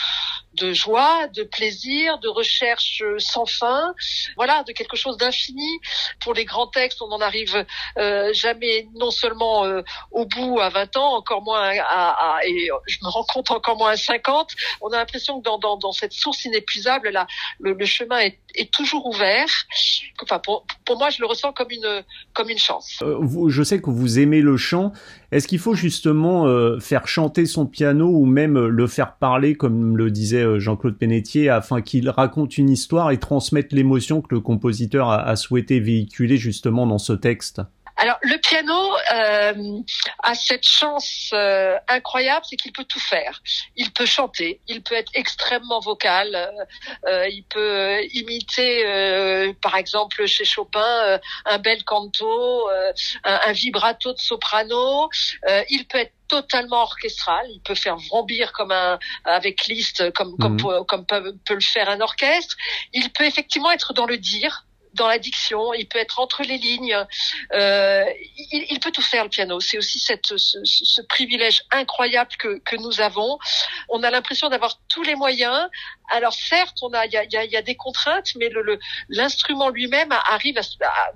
de 0.54 0.72
joie, 0.72 1.28
de 1.28 1.44
plaisir, 1.44 2.18
de 2.18 2.28
recherche 2.28 3.02
sans 3.18 3.46
fin, 3.46 3.94
voilà, 4.36 4.62
de 4.64 4.72
quelque 4.72 4.96
chose 4.96 5.16
d'infini. 5.16 5.80
Pour 6.20 6.34
les 6.34 6.44
grands 6.44 6.66
textes, 6.66 7.00
on 7.02 7.08
n'en 7.08 7.20
arrive 7.20 7.64
euh, 7.98 8.32
jamais 8.32 8.88
non 8.94 9.10
seulement 9.10 9.64
euh, 9.64 9.82
au 10.10 10.26
bout 10.26 10.60
à 10.60 10.68
20 10.68 10.96
ans, 10.96 11.14
encore 11.14 11.42
moins 11.42 11.72
à, 11.78 12.36
à, 12.36 12.44
et 12.44 12.68
je 12.86 12.98
me 13.02 13.08
rends 13.08 13.24
compte 13.24 13.50
encore 13.50 13.76
moins 13.76 13.92
à 13.92 13.96
50. 13.96 14.50
On 14.80 14.88
a 14.88 14.96
l'impression 14.98 15.40
que 15.40 15.44
dans, 15.44 15.58
dans, 15.58 15.76
dans, 15.76 15.92
cette 15.92 16.12
source 16.12 16.44
inépuisable, 16.44 17.10
là, 17.10 17.26
le, 17.58 17.72
le 17.72 17.86
chemin 17.86 18.18
est, 18.18 18.38
est, 18.54 18.70
toujours 18.72 18.91
ouvert. 18.98 19.48
Enfin, 20.22 20.38
pour, 20.38 20.64
moi, 20.98 21.10
je 21.10 21.20
le 21.20 21.26
ressens 21.26 21.52
comme 21.52 21.70
une 21.70 22.02
comme 22.34 22.48
une 22.50 22.58
chance. 22.58 22.98
Euh, 23.02 23.48
je 23.48 23.62
sais 23.62 23.80
que 23.80 23.90
vous 23.90 24.18
aimez 24.18 24.40
le 24.40 24.56
chant. 24.56 24.92
Est-ce 25.30 25.48
qu'il 25.48 25.58
faut 25.58 25.74
justement 25.74 26.46
euh, 26.46 26.78
faire 26.80 27.06
chanter 27.06 27.46
son 27.46 27.66
piano 27.66 28.08
ou 28.08 28.26
même 28.26 28.58
le 28.58 28.86
faire 28.86 29.16
parler, 29.16 29.54
comme 29.54 29.96
le 29.96 30.10
disait 30.10 30.42
euh, 30.42 30.58
Jean-Claude 30.58 30.96
Pénétier, 30.96 31.48
afin 31.48 31.80
qu'il 31.80 32.08
raconte 32.10 32.58
une 32.58 32.70
histoire 32.70 33.10
et 33.10 33.18
transmette 33.18 33.72
l'émotion 33.72 34.20
que 34.20 34.34
le 34.34 34.40
compositeur 34.40 35.10
a 35.10 35.36
souhaité 35.36 35.80
véhiculer 35.80 36.36
justement 36.36 36.86
dans 36.86 36.98
ce 36.98 37.12
texte? 37.12 37.62
Alors 38.02 38.18
le 38.22 38.36
piano 38.38 38.96
euh, 39.12 39.80
a 40.24 40.34
cette 40.34 40.66
chance 40.66 41.30
euh, 41.34 41.78
incroyable, 41.86 42.44
c'est 42.50 42.56
qu'il 42.56 42.72
peut 42.72 42.84
tout 42.84 42.98
faire. 42.98 43.40
Il 43.76 43.92
peut 43.92 44.06
chanter, 44.06 44.60
il 44.66 44.82
peut 44.82 44.96
être 44.96 45.12
extrêmement 45.14 45.78
vocal, 45.78 46.34
euh, 46.34 46.64
euh 47.06 47.28
il 47.28 47.44
peut 47.44 48.02
imiter, 48.12 48.84
euh, 48.84 49.52
par 49.62 49.76
exemple 49.76 50.26
chez 50.26 50.44
Chopin, 50.44 51.20
un 51.44 51.58
bel 51.58 51.84
canto, 51.84 52.68
un, 52.68 53.40
un, 53.46 53.52
vibrato 53.52 54.12
de 54.12 54.18
soprano. 54.18 55.08
il 55.70 55.86
peut 55.86 55.98
être 55.98 56.14
totalement 56.26 56.82
orchestral. 56.82 57.46
Il 57.50 57.60
peut 57.60 57.76
faire 57.76 57.98
vrombir 57.98 58.52
comme 58.52 58.72
un 58.72 58.98
avec 59.24 59.66
Liszt, 59.66 60.10
comme 60.12 60.36
comme, 60.38 60.54
mhm. 60.54 60.84
comme 60.86 61.06
peut, 61.06 61.36
peut, 61.44 61.54
le 61.54 61.60
faire 61.60 61.88
un 61.88 62.00
orchestre. 62.00 62.56
Il 62.92 63.12
peut 63.12 63.26
effectivement 63.26 63.70
être 63.70 63.92
dans 63.92 64.06
le 64.06 64.18
dire 64.18 64.66
dans 64.94 65.08
l'addiction, 65.08 65.72
il 65.74 65.86
peut 65.86 65.98
être 65.98 66.20
entre 66.20 66.42
les 66.42 66.58
lignes, 66.58 66.96
euh, 67.52 68.04
il, 68.52 68.66
il, 68.70 68.80
peut 68.80 68.90
tout 68.90 69.02
faire 69.02 69.24
le 69.24 69.30
piano. 69.30 69.60
C'est 69.60 69.78
aussi 69.78 69.98
cette, 69.98 70.36
ce, 70.36 70.58
ce, 70.64 71.02
privilège 71.02 71.62
incroyable 71.70 72.30
que, 72.38 72.58
que 72.64 72.76
nous 72.76 73.00
avons. 73.00 73.38
On 73.88 74.02
a 74.02 74.10
l'impression 74.10 74.48
d'avoir 74.48 74.78
tous 74.88 75.02
les 75.02 75.14
moyens. 75.14 75.68
Alors 76.10 76.34
certes, 76.34 76.78
on 76.82 76.92
a, 76.92 77.06
il 77.06 77.12
y 77.12 77.16
a, 77.16 77.44
y 77.44 77.56
a, 77.56 77.62
des 77.62 77.74
contraintes, 77.74 78.34
mais 78.36 78.48
le, 78.48 78.78
l'instrument 79.08 79.70
lui-même 79.70 80.12
arrive 80.12 80.58
à, 80.58 80.62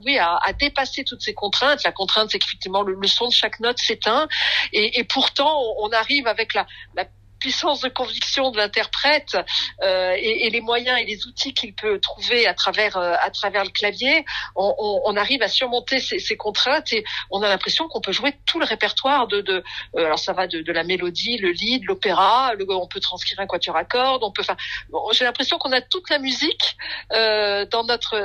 oui, 0.05 0.19
à, 0.19 0.39
à, 0.43 0.53
dépasser 0.53 1.05
toutes 1.05 1.23
ces 1.23 1.35
contraintes. 1.35 1.83
La 1.85 1.93
contrainte, 1.93 2.31
c'est 2.31 2.39
qu'effectivement 2.39 2.83
le, 2.83 2.95
le, 2.95 3.09
son 3.09 3.29
de 3.29 3.33
chaque 3.33 3.61
note 3.61 3.79
s'éteint, 3.79 4.29
et, 4.73 4.99
et 4.99 5.05
pourtant 5.05 5.61
on, 5.79 5.91
arrive 5.91 6.27
avec 6.27 6.53
la, 6.53 6.67
la 6.95 7.07
puissance 7.47 7.81
de 7.81 7.89
conviction 7.89 8.51
de 8.51 8.57
l'interprète 8.57 9.37
euh, 9.81 10.15
et, 10.17 10.47
et, 10.47 10.51
les 10.51 10.61
moyens 10.61 10.99
et 11.01 11.05
les 11.05 11.29
outils 11.29 11.55
qu'il 11.55 11.75
peut 11.75 12.01
trouver 12.01 12.45
à 12.45 12.55
travers 12.55 12.97
euh, 12.97 13.15
à 13.23 13.31
travers 13.31 13.63
le 13.63 13.71
clavier, 13.71 14.25
on, 14.57 14.75
on, 14.79 15.03
on 15.05 15.17
arrive 15.17 15.43
à 15.43 15.49
surmonter 15.49 16.01
ces, 16.01 16.19
ces, 16.19 16.37
contraintes 16.37 16.93
et 16.93 17.05
on 17.31 17.43
a 17.43 17.49
l'impression 17.49 17.87
qu'on 17.87 18.01
peut 18.01 18.11
jouer 18.11 18.35
tout 18.47 18.59
le 18.59 18.65
répertoire 18.65 19.29
de, 19.29 19.43
de 19.43 19.63
euh, 19.97 20.07
alors 20.07 20.19
ça 20.19 20.33
va 20.33 20.49
de, 20.49 20.61
de, 20.61 20.73
la 20.73 20.83
mélodie, 20.83 21.39
le 21.39 21.53
lead, 21.53 21.85
l'opéra, 21.85 22.51
on 22.69 22.89
peut 22.89 22.99
transcrire 22.99 23.39
un 23.39 23.47
quatuor 23.47 23.77
à 23.77 23.85
cordes, 23.85 24.25
on 24.25 24.33
peut 24.33 24.43
faire. 24.43 24.57
Bon, 24.91 25.03
J'ai 25.13 25.25
l'impression 25.25 25.57
qu'on 25.59 25.71
a 25.71 25.81
toute 25.81 26.11
la 26.11 26.19
musique 26.19 26.77
dans 27.13 27.85
notre 27.85 28.17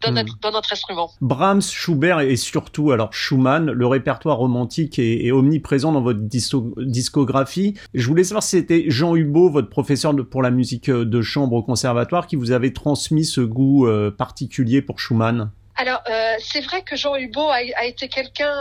dans, 0.00 0.12
hmm. 0.12 0.14
notre 0.14 0.38
dans 0.38 0.52
notre 0.52 0.72
instrument. 0.72 1.10
Brahms, 1.20 1.62
Schubert 1.62 2.20
et 2.20 2.36
surtout 2.36 2.92
alors 2.92 3.12
Schumann, 3.12 3.68
le 3.68 3.86
répertoire 3.88 4.36
romantique 4.36 5.00
est, 5.00 5.26
est 5.26 5.32
omniprésent 5.32 5.90
dans 5.90 6.02
votre 6.02 6.20
discographie. 6.20 7.74
Je 7.94 8.06
voulais 8.06 8.22
savoir 8.22 8.44
c'était 8.60 8.84
Jean 8.90 9.16
Hubot, 9.16 9.48
votre 9.48 9.70
professeur 9.70 10.14
pour 10.30 10.42
la 10.42 10.50
musique 10.50 10.90
euh, 10.90 11.06
de 11.06 11.22
chambre 11.22 11.54
au 11.56 11.62
conservatoire, 11.62 12.26
qui 12.26 12.36
vous 12.36 12.52
avait 12.52 12.72
transmis 12.72 13.24
ce 13.24 13.40
goût 13.40 13.86
euh, 13.86 14.10
particulier 14.10 14.82
pour 14.82 15.00
Schumann? 15.00 15.50
Alors, 15.76 16.02
euh, 16.10 16.34
c'est 16.40 16.60
vrai 16.60 16.82
que 16.82 16.94
Jean 16.94 17.16
Hubot 17.16 17.48
a, 17.48 17.84
été 17.86 18.08
quelqu'un 18.08 18.52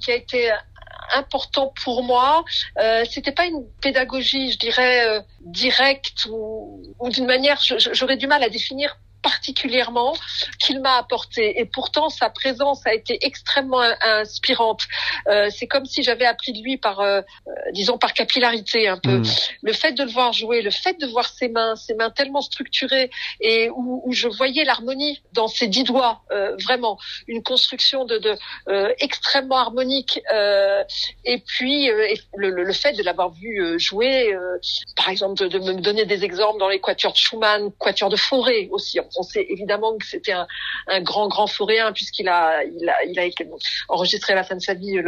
qui 0.00 0.10
a 0.10 0.14
été 0.14 0.50
important 1.14 1.74
pour 1.84 2.02
moi. 2.02 2.44
Euh, 2.78 3.04
C'était 3.10 3.32
pas 3.32 3.44
une 3.44 3.62
pédagogie, 3.82 4.52
je 4.52 4.58
dirais, 4.58 5.22
directe 5.42 6.26
ou 6.30 6.82
d'une 7.10 7.26
manière, 7.26 7.60
j'aurais 7.92 8.16
du 8.16 8.26
mal 8.26 8.42
à 8.42 8.48
définir 8.48 8.96
particulièrement 9.26 10.14
qu'il 10.60 10.80
m'a 10.80 10.98
apporté. 10.98 11.58
Et 11.58 11.64
pourtant, 11.64 12.10
sa 12.10 12.30
présence 12.30 12.86
a 12.86 12.94
été 12.94 13.18
extrêmement 13.22 13.82
inspirante. 14.02 14.82
Euh, 15.26 15.48
c'est 15.50 15.66
comme 15.66 15.84
si 15.84 16.04
j'avais 16.04 16.26
appris 16.26 16.52
de 16.52 16.62
lui 16.62 16.76
par, 16.76 17.00
euh, 17.00 17.22
euh, 17.48 17.52
disons, 17.72 17.98
par 17.98 18.12
capillarité 18.14 18.86
un 18.86 18.98
peu. 18.98 19.18
Mm. 19.18 19.24
Le 19.62 19.72
fait 19.72 19.92
de 19.92 20.04
le 20.04 20.10
voir 20.10 20.32
jouer, 20.32 20.62
le 20.62 20.70
fait 20.70 20.96
de 21.00 21.06
voir 21.06 21.28
ses 21.28 21.48
mains, 21.48 21.74
ses 21.74 21.94
mains 21.94 22.10
tellement 22.10 22.40
structurées 22.40 23.10
et 23.40 23.68
où, 23.70 24.00
où 24.04 24.12
je 24.12 24.28
voyais 24.28 24.64
l'harmonie 24.64 25.20
dans 25.32 25.48
ses 25.48 25.66
dix 25.66 25.82
doigts, 25.82 26.22
euh, 26.30 26.54
vraiment 26.62 26.96
une 27.26 27.42
construction 27.42 28.04
de, 28.04 28.18
de 28.18 28.36
euh, 28.68 28.92
extrêmement 29.00 29.58
harmonique. 29.58 30.20
et 31.24 31.38
puis 31.38 31.88
le, 32.36 32.50
le, 32.50 32.72
fait 32.72 32.92
de 32.92 33.02
l'avoir 33.02 33.30
vu 33.30 33.80
jouer, 33.80 34.32
par 34.94 35.08
exemple, 35.08 35.34
de, 35.42 35.48
de, 35.48 35.58
me 35.58 35.80
donner 35.80 36.04
des 36.04 36.22
exemples 36.22 36.60
dans 36.60 36.68
les 36.68 36.80
quatuors 36.80 37.12
de 37.12 37.18
Schumann, 37.18 37.72
quatuors 37.80 38.10
de 38.10 38.16
Forêt 38.16 38.68
aussi 38.70 39.00
on 39.15 39.15
sait 39.22 39.46
évidemment 39.48 39.96
que 39.96 40.06
c'était 40.06 40.32
un, 40.32 40.46
grand, 41.00 41.28
grand 41.28 41.46
foréen 41.46 41.92
puisqu'il 41.92 42.28
a, 42.28 42.62
il 42.64 42.88
a, 42.88 43.24
enregistré 43.88 44.32
à 44.32 44.36
la 44.36 44.44
fin 44.44 44.56
de 44.56 44.62
sa 44.62 44.74
vie 44.74 45.00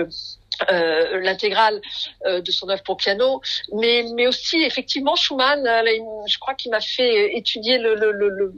euh, 0.71 1.21
l'intégrale 1.21 1.81
euh, 2.27 2.41
de 2.41 2.51
son 2.51 2.69
œuvre 2.69 2.83
pour 2.83 2.97
piano, 2.97 3.41
mais 3.73 4.05
mais 4.15 4.27
aussi 4.27 4.61
effectivement 4.63 5.15
Schumann, 5.15 5.65
euh, 5.65 5.83
je 6.27 6.37
crois 6.39 6.55
qu'il 6.55 6.73
m'a 6.73 6.81
fait 6.81 7.37
étudier 7.37 7.79
le, 7.79 8.53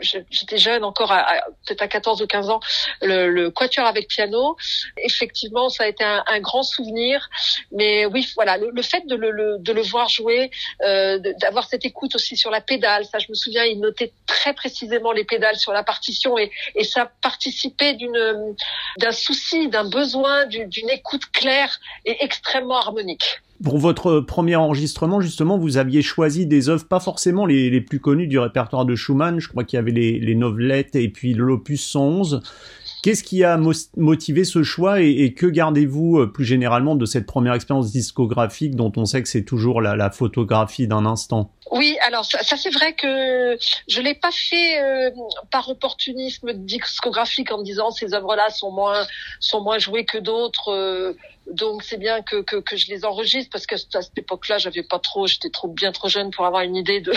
j'étais 0.00 0.58
jeune 0.58 0.84
encore, 0.84 1.14
peut-être 1.66 1.82
à 1.82 1.88
14 1.88 2.22
ou 2.22 2.26
15 2.26 2.50
ans, 2.50 2.60
le, 3.02 3.28
le, 3.28 3.50
quatuor 3.50 3.86
avec 3.86 4.08
piano. 4.08 4.56
Effectivement, 4.96 5.68
ça 5.68 5.84
a 5.84 5.86
été 5.86 6.04
un, 6.04 6.24
un 6.26 6.40
grand 6.40 6.62
souvenir. 6.62 7.28
Mais 7.72 8.06
oui, 8.06 8.28
voilà, 8.34 8.56
le, 8.56 8.82
fait 8.82 9.06
de 9.06 9.14
le, 9.14 9.58
de 9.58 9.72
le 9.72 9.82
voir 9.82 10.08
jouer, 10.08 10.50
euh, 10.82 11.18
d'avoir 11.40 11.68
cette 11.68 11.84
écoute 11.84 12.14
aussi 12.14 12.36
sur 12.36 12.50
la 12.50 12.60
pédale, 12.60 13.04
ça, 13.04 13.18
je 13.18 13.26
me 13.28 13.34
souviens, 13.34 13.64
il 13.64 13.80
notait 13.80 14.12
très 14.26 14.54
précisément 14.54 15.12
les 15.12 15.24
pédales 15.24 15.56
sur 15.56 15.72
la 15.72 15.82
partition 15.82 16.38
et, 16.38 16.50
et 16.74 16.84
ça 16.84 17.10
participait 17.22 17.94
d'une 17.94 18.54
d'un 18.98 19.12
souci, 19.12 19.68
d'un 19.68 19.88
besoin, 19.88 20.46
d'une 20.46 20.90
écoute 20.90 21.26
claire 21.32 21.78
et 22.04 22.24
extrêmement 22.24 22.78
harmonique. 22.78 23.40
Pour 23.62 23.78
votre 23.78 24.20
premier 24.20 24.56
enregistrement, 24.56 25.20
justement, 25.20 25.58
vous 25.58 25.76
aviez 25.76 26.00
choisi 26.00 26.46
des 26.46 26.68
œuvres 26.70 26.86
pas 26.86 27.00
forcément 27.00 27.44
les, 27.44 27.80
plus 27.80 28.00
connues 28.00 28.26
du 28.26 28.38
répertoire 28.38 28.86
de 28.86 28.94
Schumann. 28.96 29.38
Je 29.38 29.48
crois 29.48 29.64
qu'il 29.64 29.76
y 29.76 29.80
avait 29.80 29.90
les, 29.90 30.18
les 30.18 30.34
novelettes 30.34 30.96
et 30.96 31.08
puis 31.08 31.34
l'opus 31.34 31.82
111. 31.82 32.42
Qu'est-ce 33.02 33.22
qui 33.22 33.44
a 33.44 33.58
motivé 33.96 34.44
ce 34.44 34.62
choix 34.62 35.00
et, 35.00 35.32
que 35.32 35.46
gardez-vous 35.46 36.18
euh, 36.18 36.26
plus 36.26 36.44
généralement 36.44 36.96
de 36.96 37.06
cette 37.06 37.24
première 37.24 37.54
expérience 37.54 37.90
discographique 37.90 38.76
dont 38.76 38.92
on 38.96 39.06
sait 39.06 39.22
que 39.22 39.28
c'est 39.28 39.44
toujours 39.44 39.80
la, 39.80 40.10
photographie 40.10 40.86
d'un 40.86 41.06
instant? 41.06 41.50
Oui, 41.70 41.96
alors 42.06 42.26
ça, 42.26 42.56
c'est 42.56 42.70
vrai 42.70 42.94
que 42.94 43.56
je 43.88 44.00
l'ai 44.02 44.14
pas 44.14 44.32
fait 44.32 44.82
euh, 44.82 45.10
par 45.50 45.70
opportunisme 45.70 46.52
discographique 46.52 47.52
en 47.52 47.58
me 47.58 47.64
disant 47.64 47.90
ces 47.90 48.12
œuvres-là 48.12 48.50
sont 48.50 48.72
moins 48.72 49.06
sont 49.38 49.62
moins 49.62 49.78
jouées 49.78 50.04
que 50.04 50.18
d'autres. 50.18 50.72
Euh, 50.72 51.14
donc 51.50 51.82
c'est 51.82 51.96
bien 51.96 52.22
que, 52.22 52.42
que, 52.42 52.56
que, 52.56 52.76
je 52.76 52.88
les 52.88 53.04
enregistre 53.04 53.50
parce 53.50 53.66
qu'à 53.66 53.76
cette 53.76 54.16
époque-là, 54.16 54.58
j'avais 54.58 54.82
pas 54.82 54.98
trop, 54.98 55.26
j'étais 55.26 55.50
trop 55.50 55.68
bien 55.68 55.92
trop 55.92 56.08
jeune 56.08 56.30
pour 56.30 56.46
avoir 56.46 56.62
une 56.62 56.76
idée 56.76 57.00
de 57.00 57.12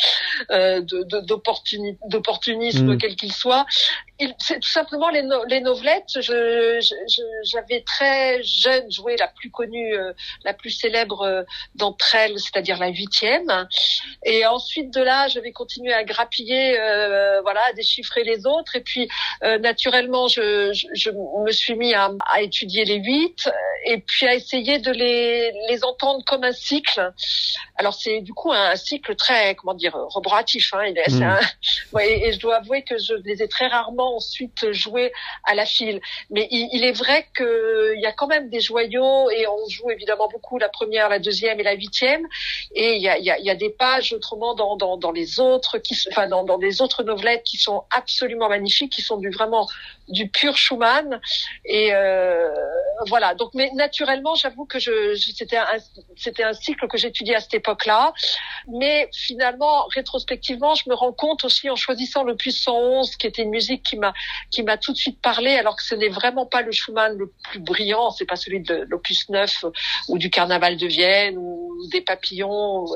euh, 0.50 0.80
d'opportunisme 0.80 2.94
mm. 2.94 2.98
quel 2.98 3.16
qu'il 3.16 3.32
soit. 3.32 3.66
C'est 4.38 4.60
tout 4.60 4.68
simplement 4.68 5.10
les, 5.10 5.22
no, 5.22 5.44
les 5.44 5.60
novelettes. 5.60 6.20
J'avais 6.20 6.80
je, 6.80 7.84
très 7.84 8.42
jeune 8.42 8.90
joué 8.90 9.16
la 9.16 9.28
plus 9.28 9.50
connue, 9.50 9.94
euh, 9.94 10.12
la 10.44 10.54
plus 10.54 10.70
célèbre 10.70 11.22
euh, 11.22 11.42
d'entre 11.74 12.14
elles, 12.14 12.38
c'est-à-dire 12.38 12.78
la 12.78 12.88
huitième. 12.88 13.68
Et 14.24 14.46
ensuite 14.46 14.94
de 14.94 15.02
là, 15.02 15.28
j'avais 15.28 15.52
continué 15.52 15.92
à 15.92 16.04
grappiller, 16.04 16.78
euh, 16.78 17.42
voilà, 17.42 17.60
à 17.68 17.72
déchiffrer 17.72 18.24
les 18.24 18.46
autres. 18.46 18.76
Et 18.76 18.80
puis 18.80 19.08
euh, 19.42 19.58
naturellement, 19.58 20.28
je, 20.28 20.72
je, 20.72 20.86
je, 20.94 21.10
me 21.10 21.52
suis 21.52 21.74
mis 21.74 21.94
à, 21.94 22.10
à 22.32 22.40
étudier 22.40 22.84
les 22.84 22.96
huit 22.96 23.48
et 23.86 23.98
puis 23.98 24.26
à 24.26 24.34
essayer 24.34 24.78
de 24.78 24.90
les, 24.90 25.52
les 25.68 25.84
entendre 25.84 26.24
comme 26.24 26.44
un 26.44 26.52
cycle. 26.52 27.12
Alors 27.76 27.94
c'est 27.94 28.20
du 28.20 28.32
coup 28.32 28.52
un, 28.52 28.76
cycle 28.76 29.14
très, 29.16 29.54
comment 29.54 29.74
dire, 29.74 29.96
roboratif. 30.08 30.72
Hein. 30.74 30.84
Il 30.86 30.98
est, 30.98 31.10
mmh. 31.10 31.22
un, 31.22 31.40
ouais, 31.92 32.26
et 32.26 32.32
je 32.32 32.38
dois 32.38 32.56
avouer 32.56 32.82
que 32.82 32.98
je 32.98 33.14
les 33.24 33.42
ai 33.42 33.48
très 33.48 33.66
rarement 33.66 34.16
ensuite 34.16 34.72
joué 34.72 35.12
à 35.44 35.54
la 35.54 35.66
file. 35.66 36.00
Mais 36.30 36.48
il, 36.50 36.84
est 36.84 36.92
vrai 36.92 37.26
qu'il 37.36 38.00
y 38.00 38.06
a 38.06 38.12
quand 38.12 38.26
même 38.26 38.48
des 38.48 38.60
joyaux 38.60 39.30
et 39.30 39.46
on 39.46 39.68
joue 39.68 39.90
évidemment 39.90 40.28
beaucoup 40.28 40.58
la 40.58 40.68
première, 40.68 41.08
la 41.08 41.18
deuxième 41.18 41.60
et 41.60 41.62
la 41.62 41.74
huitième. 41.74 42.26
Et 42.74 42.94
il 42.94 43.02
y 43.02 43.08
a, 43.08 43.18
il 43.18 43.24
y 43.24 43.30
a, 43.30 43.38
il 43.38 43.44
y 43.44 43.50
a 43.50 43.54
des 43.54 43.70
pages 43.70 44.12
autrement 44.12 44.54
dans, 44.54 44.76
dans, 44.76 44.96
dans 44.96 45.12
les 45.12 45.40
autres, 45.40 45.78
qui, 45.78 45.96
enfin 46.10 46.28
dans, 46.28 46.44
dans 46.44 46.58
des 46.58 46.80
autres 46.80 47.02
novelettes 47.02 47.44
qui 47.44 47.56
sont 47.56 47.84
absolument 47.90 48.48
magnifiques, 48.48 48.92
qui 48.92 49.02
sont 49.02 49.16
du 49.16 49.30
vraiment 49.30 49.68
du 50.08 50.28
pur 50.28 50.56
Schumann. 50.56 51.20
Et 51.64 51.94
euh, 51.94 52.48
voilà. 53.06 53.34
Donc, 53.34 53.50
mais 53.54 53.63
naturellement, 53.72 54.34
j'avoue 54.34 54.64
que 54.64 54.78
je, 54.78 55.14
c'était 55.14 55.56
un, 55.56 55.66
c'était 56.16 56.44
un 56.44 56.52
cycle 56.52 56.86
que 56.88 56.98
j'étudiais 56.98 57.36
à 57.36 57.40
cette 57.40 57.54
époque-là. 57.54 58.12
Mais 58.68 59.08
finalement, 59.12 59.86
rétrospectivement, 59.86 60.74
je 60.74 60.88
me 60.88 60.94
rends 60.94 61.12
compte 61.12 61.44
aussi 61.44 61.70
en 61.70 61.76
choisissant 61.76 62.24
l'opus 62.24 62.62
111, 62.62 63.16
qui 63.16 63.26
était 63.26 63.42
une 63.42 63.50
musique 63.50 63.82
qui 63.82 63.96
m'a, 63.96 64.12
qui 64.50 64.62
m'a 64.62 64.76
tout 64.76 64.92
de 64.92 64.98
suite 64.98 65.20
parlé, 65.20 65.56
alors 65.56 65.76
que 65.76 65.82
ce 65.82 65.94
n'est 65.94 66.08
vraiment 66.08 66.46
pas 66.46 66.62
le 66.62 66.72
Schumann 66.72 67.16
le 67.16 67.32
plus 67.44 67.60
brillant. 67.60 68.10
C'est 68.10 68.26
pas 68.26 68.36
celui 68.36 68.60
de 68.60 68.86
l'opus 68.88 69.28
9 69.28 69.66
ou 70.08 70.18
du 70.18 70.30
Carnaval 70.30 70.76
de 70.76 70.86
Vienne 70.86 71.36
ou 71.38 71.86
des 71.90 72.00
papillons. 72.00 72.86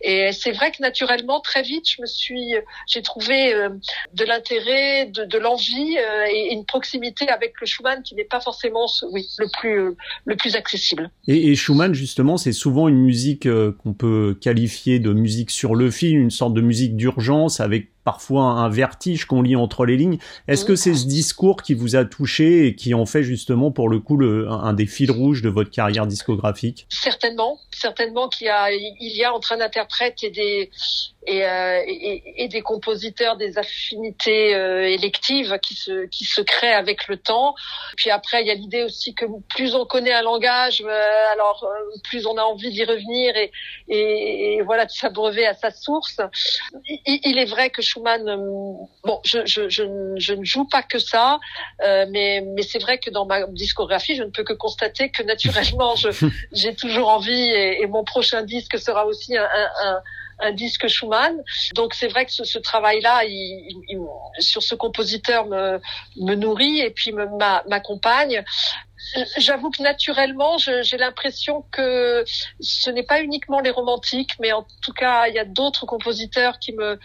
Et 0.00 0.32
c'est 0.32 0.52
vrai 0.52 0.70
que 0.70 0.80
naturellement, 0.80 1.40
très 1.40 1.62
vite, 1.62 1.88
je 1.88 2.02
me 2.02 2.06
suis, 2.06 2.54
j'ai 2.86 3.02
trouvé 3.02 3.54
euh, 3.54 3.70
de 4.12 4.24
l'intérêt, 4.24 5.06
de, 5.06 5.24
de 5.24 5.38
l'envie 5.38 5.98
euh, 5.98 6.26
et 6.28 6.52
une 6.52 6.64
proximité 6.64 7.28
avec 7.28 7.60
le 7.60 7.66
Schumann 7.66 8.02
qui 8.02 8.14
n'est 8.14 8.24
pas 8.24 8.40
forcément 8.40 8.86
oui, 9.10 9.28
le 9.38 9.48
plus 9.58 9.80
euh, 9.80 9.96
le 10.24 10.36
plus 10.36 10.56
accessible. 10.56 11.10
Et, 11.28 11.50
et 11.50 11.54
Schumann 11.54 11.94
justement, 11.94 12.36
c'est 12.36 12.52
souvent 12.52 12.88
une 12.88 12.98
musique 12.98 13.46
euh, 13.46 13.72
qu'on 13.72 13.94
peut 13.94 14.36
qualifier 14.40 14.98
de 14.98 15.12
musique 15.12 15.50
sur 15.50 15.74
le 15.74 15.90
fil, 15.90 16.16
une 16.16 16.30
sorte 16.30 16.54
de 16.54 16.60
musique 16.60 16.96
d'urgence 16.96 17.60
avec 17.60 17.88
parfois 18.04 18.44
un 18.44 18.68
vertige 18.68 19.24
qu'on 19.24 19.42
lit 19.42 19.56
entre 19.56 19.84
les 19.84 19.96
lignes. 19.96 20.18
Est-ce 20.46 20.64
que 20.64 20.76
c'est 20.76 20.94
ce 20.94 21.06
discours 21.06 21.62
qui 21.62 21.74
vous 21.74 21.96
a 21.96 22.04
touché 22.04 22.66
et 22.66 22.74
qui 22.74 22.94
en 22.94 23.06
fait 23.06 23.22
justement 23.22 23.70
pour 23.70 23.88
le 23.88 23.98
coup 23.98 24.16
le, 24.16 24.48
un 24.50 24.72
des 24.74 24.86
fils 24.86 25.10
rouges 25.10 25.42
de 25.42 25.48
votre 25.48 25.70
carrière 25.70 26.06
discographique? 26.06 26.86
Certainement, 26.90 27.58
certainement 27.70 28.28
qu'il 28.28 28.46
y 28.46 28.50
a, 28.50 28.70
il 28.70 29.16
y 29.16 29.24
a 29.24 29.32
entre 29.32 29.52
un 29.52 29.60
interprète 29.60 30.22
et 30.22 30.30
des 30.30 30.70
et, 31.26 31.44
euh, 31.44 31.82
et, 31.86 32.48
des 32.48 32.60
compositeurs 32.60 33.36
des 33.36 33.56
affinités 33.58 34.54
euh, 34.54 34.88
électives 34.88 35.58
qui 35.62 35.74
se 35.74 36.06
qui 36.06 36.24
se 36.24 36.40
créent 36.40 36.74
avec 36.74 37.08
le 37.08 37.16
temps. 37.16 37.54
Puis 37.96 38.10
après, 38.10 38.42
il 38.42 38.46
y 38.46 38.50
a 38.50 38.54
l'idée 38.54 38.82
aussi 38.82 39.14
que 39.14 39.24
plus 39.48 39.74
on 39.74 39.86
connaît 39.86 40.12
un 40.12 40.22
langage, 40.22 40.82
euh, 40.84 41.32
alors 41.32 41.66
plus 42.04 42.26
on 42.26 42.36
a 42.36 42.42
envie 42.42 42.70
d'y 42.70 42.84
revenir 42.84 43.34
et, 43.36 43.50
et, 43.88 44.62
voilà 44.62 44.84
de 44.84 44.90
s'abreuver 44.90 45.46
à 45.46 45.54
sa 45.54 45.70
source. 45.70 46.20
Il, 47.06 47.38
est 47.38 47.44
vrai 47.46 47.70
que 47.70 47.82
Schumann, 47.94 48.28
euh, 48.28 48.36
bon, 49.04 49.20
je, 49.24 49.46
je, 49.46 49.68
je, 49.68 49.84
je 50.16 50.34
ne 50.34 50.44
joue 50.44 50.66
pas 50.66 50.82
que 50.82 50.98
ça, 50.98 51.38
mais 51.80 52.42
mais 52.54 52.62
c'est 52.62 52.80
vrai 52.80 52.98
que 52.98 53.10
dans 53.10 53.26
ma 53.26 53.46
discographie, 53.46 54.16
je 54.16 54.22
ne 54.22 54.30
peux 54.30 54.44
que 54.44 54.52
constater 54.52 55.10
que 55.10 55.22
naturellement, 55.22 55.94
j'ai 56.52 56.74
toujours 56.74 57.08
envie 57.08 57.32
et, 57.32 57.82
et, 57.82 57.86
mon 57.86 58.04
prochain 58.04 58.42
disque 58.42 58.78
sera 58.78 59.06
aussi 59.06 59.36
un, 59.36 59.48
un 59.82 60.02
un 60.40 60.52
disque 60.52 60.88
Schumann. 60.88 61.42
Donc 61.74 61.94
c'est 61.94 62.08
vrai 62.08 62.26
que 62.26 62.32
ce, 62.32 62.44
ce 62.44 62.58
travail-là, 62.58 63.24
il, 63.24 63.84
il, 63.88 63.98
sur 64.40 64.62
ce 64.62 64.74
compositeur 64.74 65.46
me, 65.46 65.80
me 66.16 66.34
nourrit 66.34 66.80
et 66.80 66.90
puis 66.90 67.12
m'accompagne 67.68 68.44
j'avoue 69.38 69.70
que 69.70 69.82
naturellement, 69.82 70.56
j'ai 70.58 70.96
l'impression 70.96 71.64
que 71.70 72.24
ce 72.60 72.90
n'est 72.90 73.02
pas 73.02 73.20
uniquement 73.22 73.60
les 73.60 73.70
romantiques, 73.70 74.32
mais 74.40 74.52
en 74.52 74.66
tout 74.82 74.92
cas, 74.92 75.28
il 75.28 75.34
y 75.34 75.38
a 75.38 75.44
d'autres 75.44 75.86
compositeurs 75.86 76.58
qui 76.58 76.72
me, 76.72 76.98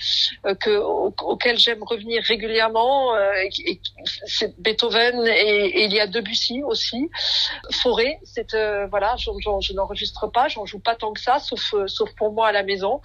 euh, 0.45 0.55
que, 0.55 0.77
auxquels 1.23 1.57
j'aime 1.57 1.83
revenir 1.83 2.23
régulièrement. 2.23 3.15
Euh, 3.15 3.31
c'est 4.25 4.59
Beethoven 4.59 5.27
et, 5.27 5.85
il 5.85 5.93
y 5.93 5.99
a 5.99 6.07
Debussy 6.07 6.63
aussi. 6.63 7.09
Forêt, 7.71 8.19
c'est 8.23 8.53
euh, 8.53 8.87
voilà, 8.87 9.15
je, 9.17 9.29
je 9.61 9.73
n'enregistre 9.73 10.27
pas, 10.27 10.47
j'en 10.47 10.65
joue 10.65 10.79
pas 10.79 10.95
tant 10.95 11.13
que 11.13 11.19
ça, 11.19 11.39
sauf 11.39 11.73
sauf 11.87 12.09
pour 12.15 12.31
moi 12.31 12.47
à 12.47 12.51
la 12.51 12.63
maison. 12.63 13.01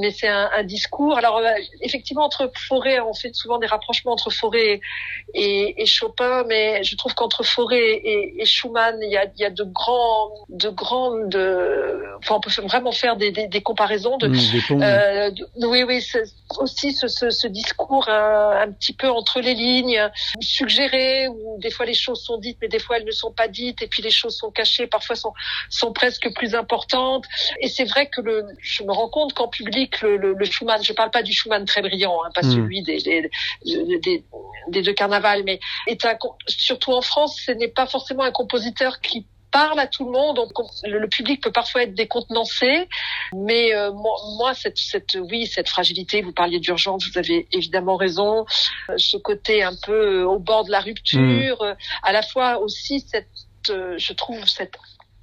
Mais 0.00 0.10
c'est 0.10 0.28
un, 0.28 0.50
un, 0.56 0.62
discours. 0.62 1.16
Alors 1.16 1.40
effectivement, 1.80 2.24
entre 2.24 2.50
Forêt, 2.68 3.00
on 3.00 3.14
fait 3.14 3.34
souvent 3.34 3.58
des 3.58 3.66
rapprochements 3.66 4.12
entre 4.12 4.30
Forêt 4.30 4.80
et, 5.34 5.82
et 5.82 5.86
Chopin, 5.86 6.44
mais 6.44 6.82
je 6.82 6.96
trouve 6.96 7.14
qu'entre 7.14 7.44
Forêt 7.44 8.00
et 8.04 8.25
et, 8.38 8.44
Schumann, 8.44 8.98
il 9.02 9.10
y 9.10 9.16
a, 9.16 9.24
il 9.24 9.40
y 9.40 9.44
a 9.44 9.50
de 9.50 9.64
grands, 9.64 10.30
de 10.48 10.68
grandes, 10.68 11.36
enfin 12.18 12.36
on 12.36 12.40
peut 12.40 12.50
vraiment 12.62 12.92
faire 12.92 13.16
des, 13.16 13.30
des, 13.30 13.48
des 13.48 13.60
comparaisons 13.62 14.16
de, 14.18 14.28
mmh, 14.28 14.82
euh, 14.82 15.30
oui 15.66 15.82
oui 15.82 16.02
aussi 16.58 16.92
ce, 16.92 17.08
ce, 17.08 17.30
ce 17.30 17.46
discours 17.46 18.08
un, 18.08 18.62
un, 18.62 18.72
petit 18.72 18.92
peu 18.92 19.08
entre 19.08 19.40
les 19.40 19.54
lignes, 19.54 20.00
suggéré 20.40 21.28
où 21.28 21.58
des 21.60 21.70
fois 21.70 21.86
les 21.86 21.94
choses 21.94 22.22
sont 22.22 22.38
dites 22.38 22.58
mais 22.60 22.68
des 22.68 22.78
fois 22.78 22.98
elles 22.98 23.04
ne 23.04 23.10
sont 23.10 23.32
pas 23.32 23.48
dites 23.48 23.82
et 23.82 23.86
puis 23.86 24.02
les 24.02 24.10
choses 24.10 24.36
sont 24.36 24.50
cachées, 24.50 24.86
parfois 24.86 25.16
sont 25.16 25.32
sont 25.70 25.92
presque 25.92 26.32
plus 26.34 26.54
importantes 26.54 27.24
et 27.60 27.68
c'est 27.68 27.84
vrai 27.84 28.08
que 28.08 28.20
le, 28.20 28.46
je 28.60 28.82
me 28.82 28.92
rends 28.92 29.08
compte 29.08 29.32
qu'en 29.32 29.48
public 29.48 30.00
le, 30.02 30.16
le, 30.16 30.34
le, 30.34 30.44
Schumann, 30.44 30.82
je 30.82 30.92
parle 30.92 31.10
pas 31.10 31.22
du 31.22 31.32
Schumann 31.32 31.64
très 31.64 31.82
brillant, 31.82 32.18
hein, 32.24 32.30
pas 32.34 32.46
mmh. 32.46 32.52
celui 32.52 32.82
des 32.82 32.98
des, 32.98 33.30
des, 34.00 34.24
des 34.68 34.82
deux 34.82 34.92
carnavals, 34.92 35.42
mais 35.44 35.60
est 35.86 36.04
un, 36.04 36.16
surtout 36.46 36.92
en 36.92 37.02
France, 37.02 37.40
ce 37.44 37.52
n'est 37.52 37.68
pas 37.68 37.86
forcément 37.86 38.15
un 38.24 38.32
compositeur 38.32 39.00
qui 39.00 39.26
parle 39.56 39.78
à 39.78 39.86
tout 39.86 40.04
le 40.04 40.10
monde. 40.10 40.36
Donc, 40.36 40.52
le, 40.84 41.08
public 41.08 41.42
peut 41.42 41.52
parfois 41.52 41.84
être 41.84 41.94
décontenancé, 41.94 42.88
mais 43.34 43.74
euh, 43.74 43.90
moi, 43.92 44.52
cette, 44.54 44.78
cette, 44.78 45.16
oui, 45.30 45.46
cette 45.46 45.68
fragilité. 45.68 46.22
Vous 46.22 46.32
parliez 46.32 46.60
d'urgence, 46.60 47.08
vous 47.08 47.18
avez 47.18 47.48
évidemment 47.52 47.96
raison. 47.96 48.44
Euh, 48.90 48.94
ce 48.98 49.16
côté 49.16 49.62
un 49.62 49.74
peu 49.86 50.20
euh, 50.22 50.26
au 50.26 50.38
bord 50.38 50.64
de 50.64 50.70
la 50.70 50.80
rupture, 50.80 51.62
mmh. 51.62 51.76
à 52.02 52.12
la 52.12 52.22
fois 52.22 52.58
aussi 52.58 53.00
cette, 53.00 53.28
je 53.68 54.12
trouve 54.12 54.46
cette 54.46 54.74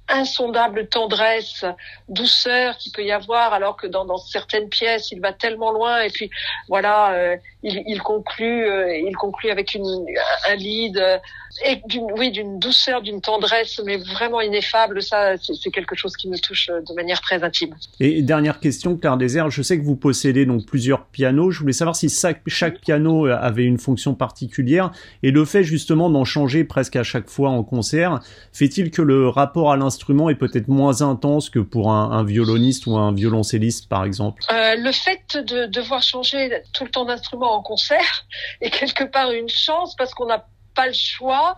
insondable 0.06 0.88
tendresse, 0.88 1.64
douceur 2.08 2.76
qu'il 2.76 2.92
peut 2.92 3.04
y 3.04 3.12
avoir, 3.12 3.54
alors 3.54 3.76
que 3.76 3.86
dans, 3.86 4.04
dans, 4.04 4.18
certaines 4.18 4.68
pièces, 4.68 5.12
il 5.12 5.20
va 5.20 5.32
tellement 5.32 5.70
loin. 5.70 6.02
Et 6.02 6.10
puis 6.10 6.28
voilà, 6.68 7.38
il, 7.64 7.82
il, 7.86 8.02
conclut, 8.02 8.66
euh, 8.68 8.96
il 8.96 9.16
conclut 9.16 9.50
avec 9.50 9.74
une, 9.74 10.04
un 10.48 10.54
lead 10.54 10.98
euh, 10.98 11.18
et 11.66 11.80
d'une, 11.86 12.06
oui, 12.16 12.30
d'une 12.30 12.58
douceur, 12.58 13.02
d'une 13.02 13.20
tendresse, 13.20 13.80
mais 13.84 13.96
vraiment 13.96 14.40
ineffable. 14.40 15.02
Ça, 15.02 15.36
c'est 15.38 15.70
quelque 15.70 15.96
chose 15.96 16.16
qui 16.16 16.28
me 16.28 16.38
touche 16.38 16.68
de 16.68 16.94
manière 16.94 17.20
très 17.20 17.42
intime. 17.42 17.74
Et 18.00 18.22
dernière 18.22 18.60
question, 18.60 18.96
Claire 18.96 19.16
Désert, 19.16 19.50
je 19.50 19.62
sais 19.62 19.78
que 19.78 19.84
vous 19.84 19.96
possédez 19.96 20.46
donc 20.46 20.66
plusieurs 20.66 21.06
pianos. 21.06 21.50
Je 21.50 21.60
voulais 21.60 21.72
savoir 21.72 21.96
si 21.96 22.08
chaque, 22.08 22.42
chaque 22.46 22.80
piano 22.80 23.26
avait 23.26 23.64
une 23.64 23.78
fonction 23.78 24.14
particulière 24.14 24.90
et 25.22 25.30
le 25.30 25.44
fait 25.44 25.64
justement 25.64 26.10
d'en 26.10 26.24
changer 26.24 26.64
presque 26.64 26.96
à 26.96 27.02
chaque 27.02 27.30
fois 27.30 27.50
en 27.50 27.62
concert, 27.62 28.20
fait-il 28.52 28.90
que 28.90 29.02
le 29.02 29.28
rapport 29.28 29.72
à 29.72 29.76
l'instrument 29.76 29.94
instrument 29.94 30.28
est 30.28 30.34
peut-être 30.34 30.68
moins 30.68 31.02
intense 31.02 31.50
que 31.50 31.60
pour 31.60 31.92
un, 31.92 32.24
violoniste 32.24 32.86
ou 32.86 32.96
un 32.96 33.12
violoncelliste, 33.12 33.88
par 33.88 34.04
exemple? 34.04 34.42
Euh, 34.50 34.74
Le 34.76 34.92
fait 34.92 35.38
de 35.38 35.66
devoir 35.66 36.02
changer 36.02 36.50
tout 36.72 36.84
le 36.84 36.90
temps 36.90 37.04
d'instrument 37.04 37.53
en 37.54 37.62
concert 37.62 38.26
est 38.60 38.70
quelque 38.70 39.04
part 39.04 39.30
une 39.32 39.48
chance 39.48 39.94
parce 39.96 40.14
qu'on 40.14 40.30
a 40.30 40.46
pas 40.74 40.86
le 40.86 40.92
choix. 40.92 41.56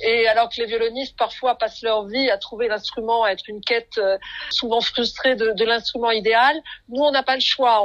Et 0.00 0.26
alors 0.28 0.48
que 0.48 0.60
les 0.60 0.66
violonistes 0.66 1.16
parfois 1.16 1.56
passent 1.56 1.82
leur 1.82 2.06
vie 2.06 2.30
à 2.30 2.38
trouver 2.38 2.68
l'instrument, 2.68 3.24
à 3.24 3.30
être 3.30 3.48
une 3.48 3.60
quête 3.60 3.98
euh, 3.98 4.18
souvent 4.50 4.80
frustrée 4.80 5.36
de, 5.36 5.64
l'instrument 5.64 6.10
idéal, 6.10 6.56
nous 6.88 7.02
on 7.02 7.10
n'a 7.10 7.22
pas 7.22 7.34
le 7.34 7.40
choix. 7.40 7.82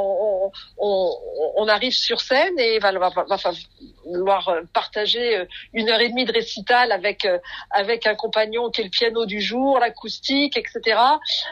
On, 0.78 1.68
arrive 1.68 1.94
sur 1.94 2.20
scène 2.20 2.60
et 2.60 2.80
va, 2.80 2.92
va, 2.92 3.10
euh, 3.18 4.64
partager 4.74 5.38
euh, 5.38 5.46
une 5.74 5.90
heure 5.90 6.02
et 6.02 6.10
demie 6.10 6.26
de 6.26 6.34
récital 6.34 6.92
avec 6.92 7.26
avec 7.70 8.06
un 8.08 8.16
compagnon 8.16 8.70
qui 8.70 8.82
est 8.82 8.84
le 8.84 8.90
piano 8.90 9.26
du 9.26 9.40
jour, 9.40 9.80
l'acoustique, 9.80 10.58
etc. 10.58 11.00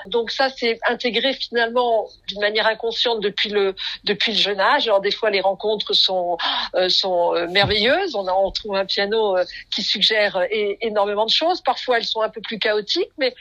Donc 0.08 0.32
ça 0.32 0.50
c'est 0.50 0.78
intégré 0.88 1.34
finalement 1.34 2.10
d'une 2.28 2.42
manière 2.42 2.68
inconsciente 2.68 3.22
depuis 3.22 3.50
le 3.50 3.76
depuis 4.04 4.34
le 4.34 4.38
jeune 4.38 4.60
âge. 4.60 4.88
Alors 4.88 5.00
des 5.00 5.12
fois 5.12 5.30
les 5.30 5.42
rencontres 5.42 5.94
sont 5.94 6.38
sont 6.90 7.32
merveilleuses. 7.50 8.16
On 8.16 8.52
trouve 8.52 8.76
un 8.76 8.86
piano 8.86 9.09
euh, 9.14 9.44
qui 9.72 9.84
suggèrent 9.84 10.38
euh, 10.38 10.46
énormément 10.82 11.26
de 11.26 11.32
choses. 11.32 11.62
Parfois, 11.62 11.98
elles 11.98 12.06
sont 12.06 12.22
un 12.22 12.30
peu 12.30 12.42
plus 12.42 12.60
chaotiques, 12.60 13.12
mais 13.18 13.36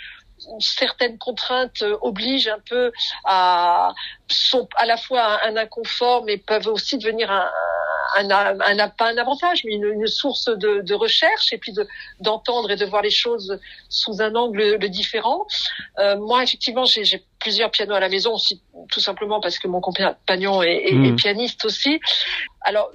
certaines 0.61 1.19
contraintes 1.19 1.83
euh, 1.83 1.97
obligent 2.01 2.49
un 2.49 2.61
peu 2.61 2.93
à 3.25 3.93
sont 4.31 4.69
à 4.77 4.87
la 4.87 4.97
fois 4.97 5.45
un, 5.45 5.57
inconfort 5.57 6.25
mais 6.25 6.37
peuvent 6.37 6.69
aussi 6.69 6.97
devenir 6.97 7.29
un, 7.29 7.51
un, 8.19 8.89
pas 8.91 9.09
un 9.09 9.19
avantage 9.19 9.65
mais 9.65 9.73
une, 9.73 10.07
source 10.07 10.45
de, 10.45 10.95
recherche 10.95 11.53
et 11.53 11.59
puis 11.59 11.73
de 11.73 11.89
d'entendre 12.21 12.71
et 12.71 12.77
de 12.77 12.87
voir 12.87 13.03
les 13.03 13.11
choses 13.11 13.59
sous 13.89 14.23
un 14.23 14.37
angle 14.37 14.79
différent. 14.89 15.45
Moi 15.97 16.45
effectivement 16.45 16.85
j'ai 16.85 17.25
plusieurs 17.41 17.71
pianos 17.71 17.95
à 17.95 18.01
la 18.01 18.09
maison 18.09 18.35
aussi, 18.35 18.61
tout 18.91 19.01
simplement 19.01 19.41
parce 19.41 19.59
que 19.59 19.69
mon 19.69 19.81
compagnon 19.81 20.63
est, 20.63 20.75
est, 20.75 20.93
est 20.93 20.95
hmm. 20.95 21.17
pianiste 21.17 21.65
aussi. 21.65 22.01
Alors 22.63 22.91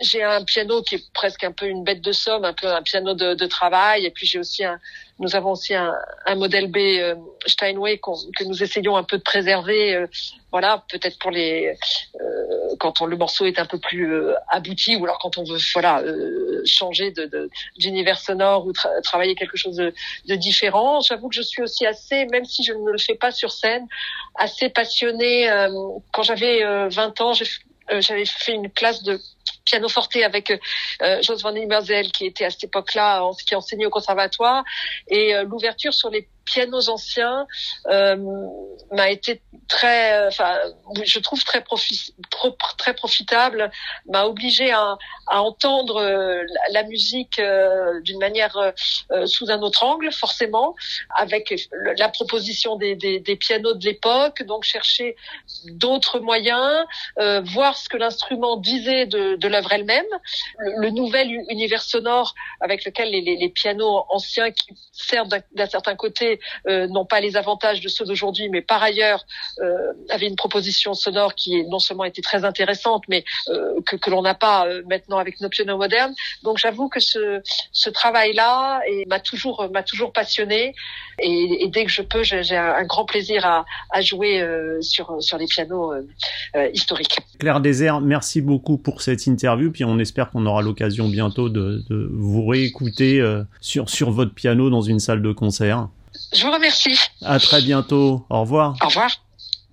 j'ai 0.00 0.22
un 0.22 0.44
piano 0.44 0.82
qui 0.82 0.96
est 0.96 1.12
presque 1.12 1.44
un 1.44 1.52
peu 1.52 1.66
une 1.66 1.84
bête 1.84 2.00
de 2.00 2.12
somme, 2.12 2.44
un 2.44 2.52
peu 2.52 2.66
un 2.66 2.82
piano 2.82 3.14
de, 3.14 3.34
de 3.34 3.46
travail, 3.46 4.04
et 4.04 4.10
puis 4.10 4.26
j'ai 4.26 4.38
aussi 4.38 4.64
un, 4.64 4.78
nous 5.18 5.36
avons 5.36 5.52
aussi 5.52 5.74
un, 5.74 5.94
un 6.26 6.34
modèle 6.34 6.70
B 6.70 6.76
euh, 6.76 7.14
Steinway 7.46 7.98
que 7.98 8.44
nous 8.44 8.62
essayons 8.62 8.96
un 8.96 9.04
peu 9.04 9.16
de 9.16 9.22
préserver, 9.22 9.94
euh, 9.94 10.06
voilà, 10.50 10.84
peut-être 10.90 11.18
pour 11.18 11.30
les 11.30 11.76
euh, 12.20 12.76
quand 12.78 13.00
on, 13.00 13.06
le 13.06 13.16
morceau 13.16 13.46
est 13.46 13.58
un 13.58 13.64
peu 13.64 13.78
plus 13.78 14.12
abouti, 14.48 14.96
ou 14.96 15.04
alors 15.04 15.18
quand 15.18 15.38
on 15.38 15.44
veut 15.44 15.58
voilà 15.72 16.02
changer 16.64 17.10
de 17.10 17.48
d'univers 17.78 18.18
sonore 18.18 18.66
ou 18.66 18.72
travailler 19.02 19.34
quelque 19.34 19.56
chose 19.56 19.76
de, 19.76 19.94
de 20.28 20.34
différent. 20.34 21.00
J'avoue 21.00 21.28
que 21.28 21.36
je 21.36 21.42
suis 21.42 21.62
aussi 21.62 21.86
assez, 21.86 22.26
même 22.26 22.44
si 22.44 22.64
je 22.64 22.72
ne 22.72 22.90
le 22.90 22.98
fais 22.98 23.14
pas 23.14 23.30
sur 23.30 23.52
scène, 23.52 23.75
assez 24.34 24.68
passionnée. 24.68 25.48
quand 26.12 26.22
j'avais 26.22 26.62
20 26.88 27.20
ans, 27.20 27.32
j'avais 27.90 28.24
fait 28.26 28.52
une 28.52 28.70
classe 28.70 29.02
de 29.02 29.20
piano 29.64 29.88
forte 29.88 30.16
avec 30.16 30.50
euh, 30.50 31.22
Jos 31.22 31.36
van 31.42 31.54
Immerzel 31.54 32.10
qui 32.12 32.26
était 32.26 32.44
à 32.44 32.50
cette 32.50 32.64
époque-là 32.64 33.22
qui 33.46 33.54
enseignait 33.54 33.86
au 33.86 33.90
conservatoire 33.90 34.64
et 35.08 35.34
euh, 35.34 35.44
l'ouverture 35.44 35.92
sur 35.92 36.08
les 36.08 36.28
pianos 36.46 36.88
anciens 36.88 37.46
euh, 37.88 38.16
m'a 38.92 39.10
été 39.10 39.42
très, 39.68 40.12
euh, 40.12 40.28
enfin, 40.28 40.58
je 41.04 41.18
trouve 41.18 41.44
très 41.44 41.62
profi 41.62 42.14
très 42.78 42.94
profitable, 42.94 43.70
m'a 44.08 44.24
obligé 44.26 44.70
à, 44.70 44.96
entendre 45.28 45.96
euh, 45.96 46.44
la, 46.70 46.84
musique 46.84 47.40
d'une 48.04 48.18
manière 48.18 48.72
sous 49.24 49.50
un 49.50 49.60
autre 49.60 49.82
angle, 49.82 50.12
forcément, 50.12 50.76
avec 51.16 51.52
la 51.98 52.08
proposition 52.08 52.76
des, 52.76 52.94
des, 52.94 53.36
pianos 53.36 53.74
de 53.74 53.84
l'époque, 53.84 54.44
donc 54.44 54.62
chercher 54.62 55.16
d'autres 55.64 56.20
moyens, 56.20 56.86
voir 57.44 57.76
ce 57.76 57.88
que 57.88 57.96
l'instrument 57.96 58.56
disait 58.56 59.06
de, 59.06 59.34
de 59.34 59.48
l'œuvre 59.48 59.72
elle-même, 59.72 60.06
le, 60.58 60.90
nouvel 60.90 61.28
univers 61.50 61.82
sonore 61.82 62.34
avec 62.60 62.84
lequel 62.84 63.10
les, 63.10 63.20
les, 63.20 63.36
les 63.36 63.48
pianos 63.48 64.04
anciens 64.10 64.52
qui 64.52 64.74
servent 64.92 65.28
d'un 65.28 65.66
certain 65.66 65.96
côté 65.96 66.35
euh, 66.68 66.86
n'ont 66.88 67.04
pas 67.04 67.20
les 67.20 67.36
avantages 67.36 67.80
de 67.80 67.88
ceux 67.88 68.04
d'aujourd'hui, 68.04 68.48
mais 68.48 68.62
par 68.62 68.82
ailleurs 68.82 69.24
euh, 69.60 69.92
avaient 70.10 70.26
une 70.26 70.36
proposition 70.36 70.94
sonore 70.94 71.34
qui 71.34 71.58
est 71.58 71.64
non 71.64 71.78
seulement 71.78 72.04
été 72.04 72.22
très 72.22 72.44
intéressante, 72.44 73.04
mais 73.08 73.24
euh, 73.48 73.80
que, 73.86 73.96
que 73.96 74.10
l'on 74.10 74.22
n'a 74.22 74.34
pas 74.34 74.66
euh, 74.66 74.82
maintenant 74.88 75.18
avec 75.18 75.40
nos 75.40 75.48
pianos 75.48 75.76
modernes. 75.76 76.14
Donc 76.42 76.58
j'avoue 76.58 76.88
que 76.88 77.00
ce, 77.00 77.40
ce 77.72 77.90
travail-là 77.90 78.80
m'a 79.06 79.20
toujours 79.20 79.68
toujours 79.86 80.12
passionné 80.12 80.74
et, 81.20 81.64
et, 81.64 81.68
dès 81.68 81.84
que 81.84 81.90
je 81.90 82.02
peux, 82.02 82.22
j'ai 82.22 82.56
un, 82.56 82.84
grand 82.84 83.04
plaisir 83.04 83.44
à, 83.44 83.64
à 83.90 84.00
jouer 84.00 84.44
sur 84.80 85.16
sur 85.20 85.38
les 85.38 85.46
pianos 85.46 85.94
historiques. 86.72 87.18
Claire 87.38 87.60
Désert, 87.60 88.00
merci 88.00 88.40
beaucoup 88.40 88.78
pour 88.78 89.02
cette 89.02 89.26
interview. 89.26 89.70
Puis 89.70 89.84
on 89.84 89.98
espère 89.98 90.30
qu'on 90.30 90.46
aura 90.46 90.62
l'occasion 90.62 91.08
bientôt 91.08 91.48
de, 91.48 91.84
de, 91.88 92.10
vous 92.12 92.46
réécouter 92.46 93.22
sur 93.60 93.88
sur 93.88 94.10
votre 94.10 94.34
piano 94.34 94.70
dans 94.70 94.82
une 94.82 95.00
salle 95.00 95.22
de 95.22 95.32
concert. 95.32 95.88
Je 96.32 96.44
vous 96.46 96.52
remercie. 96.52 96.98
À 97.24 97.38
très 97.38 97.62
bientôt. 97.62 98.24
Au 98.30 98.40
revoir. 98.42 98.76
Au 98.82 98.86
revoir. 98.88 99.10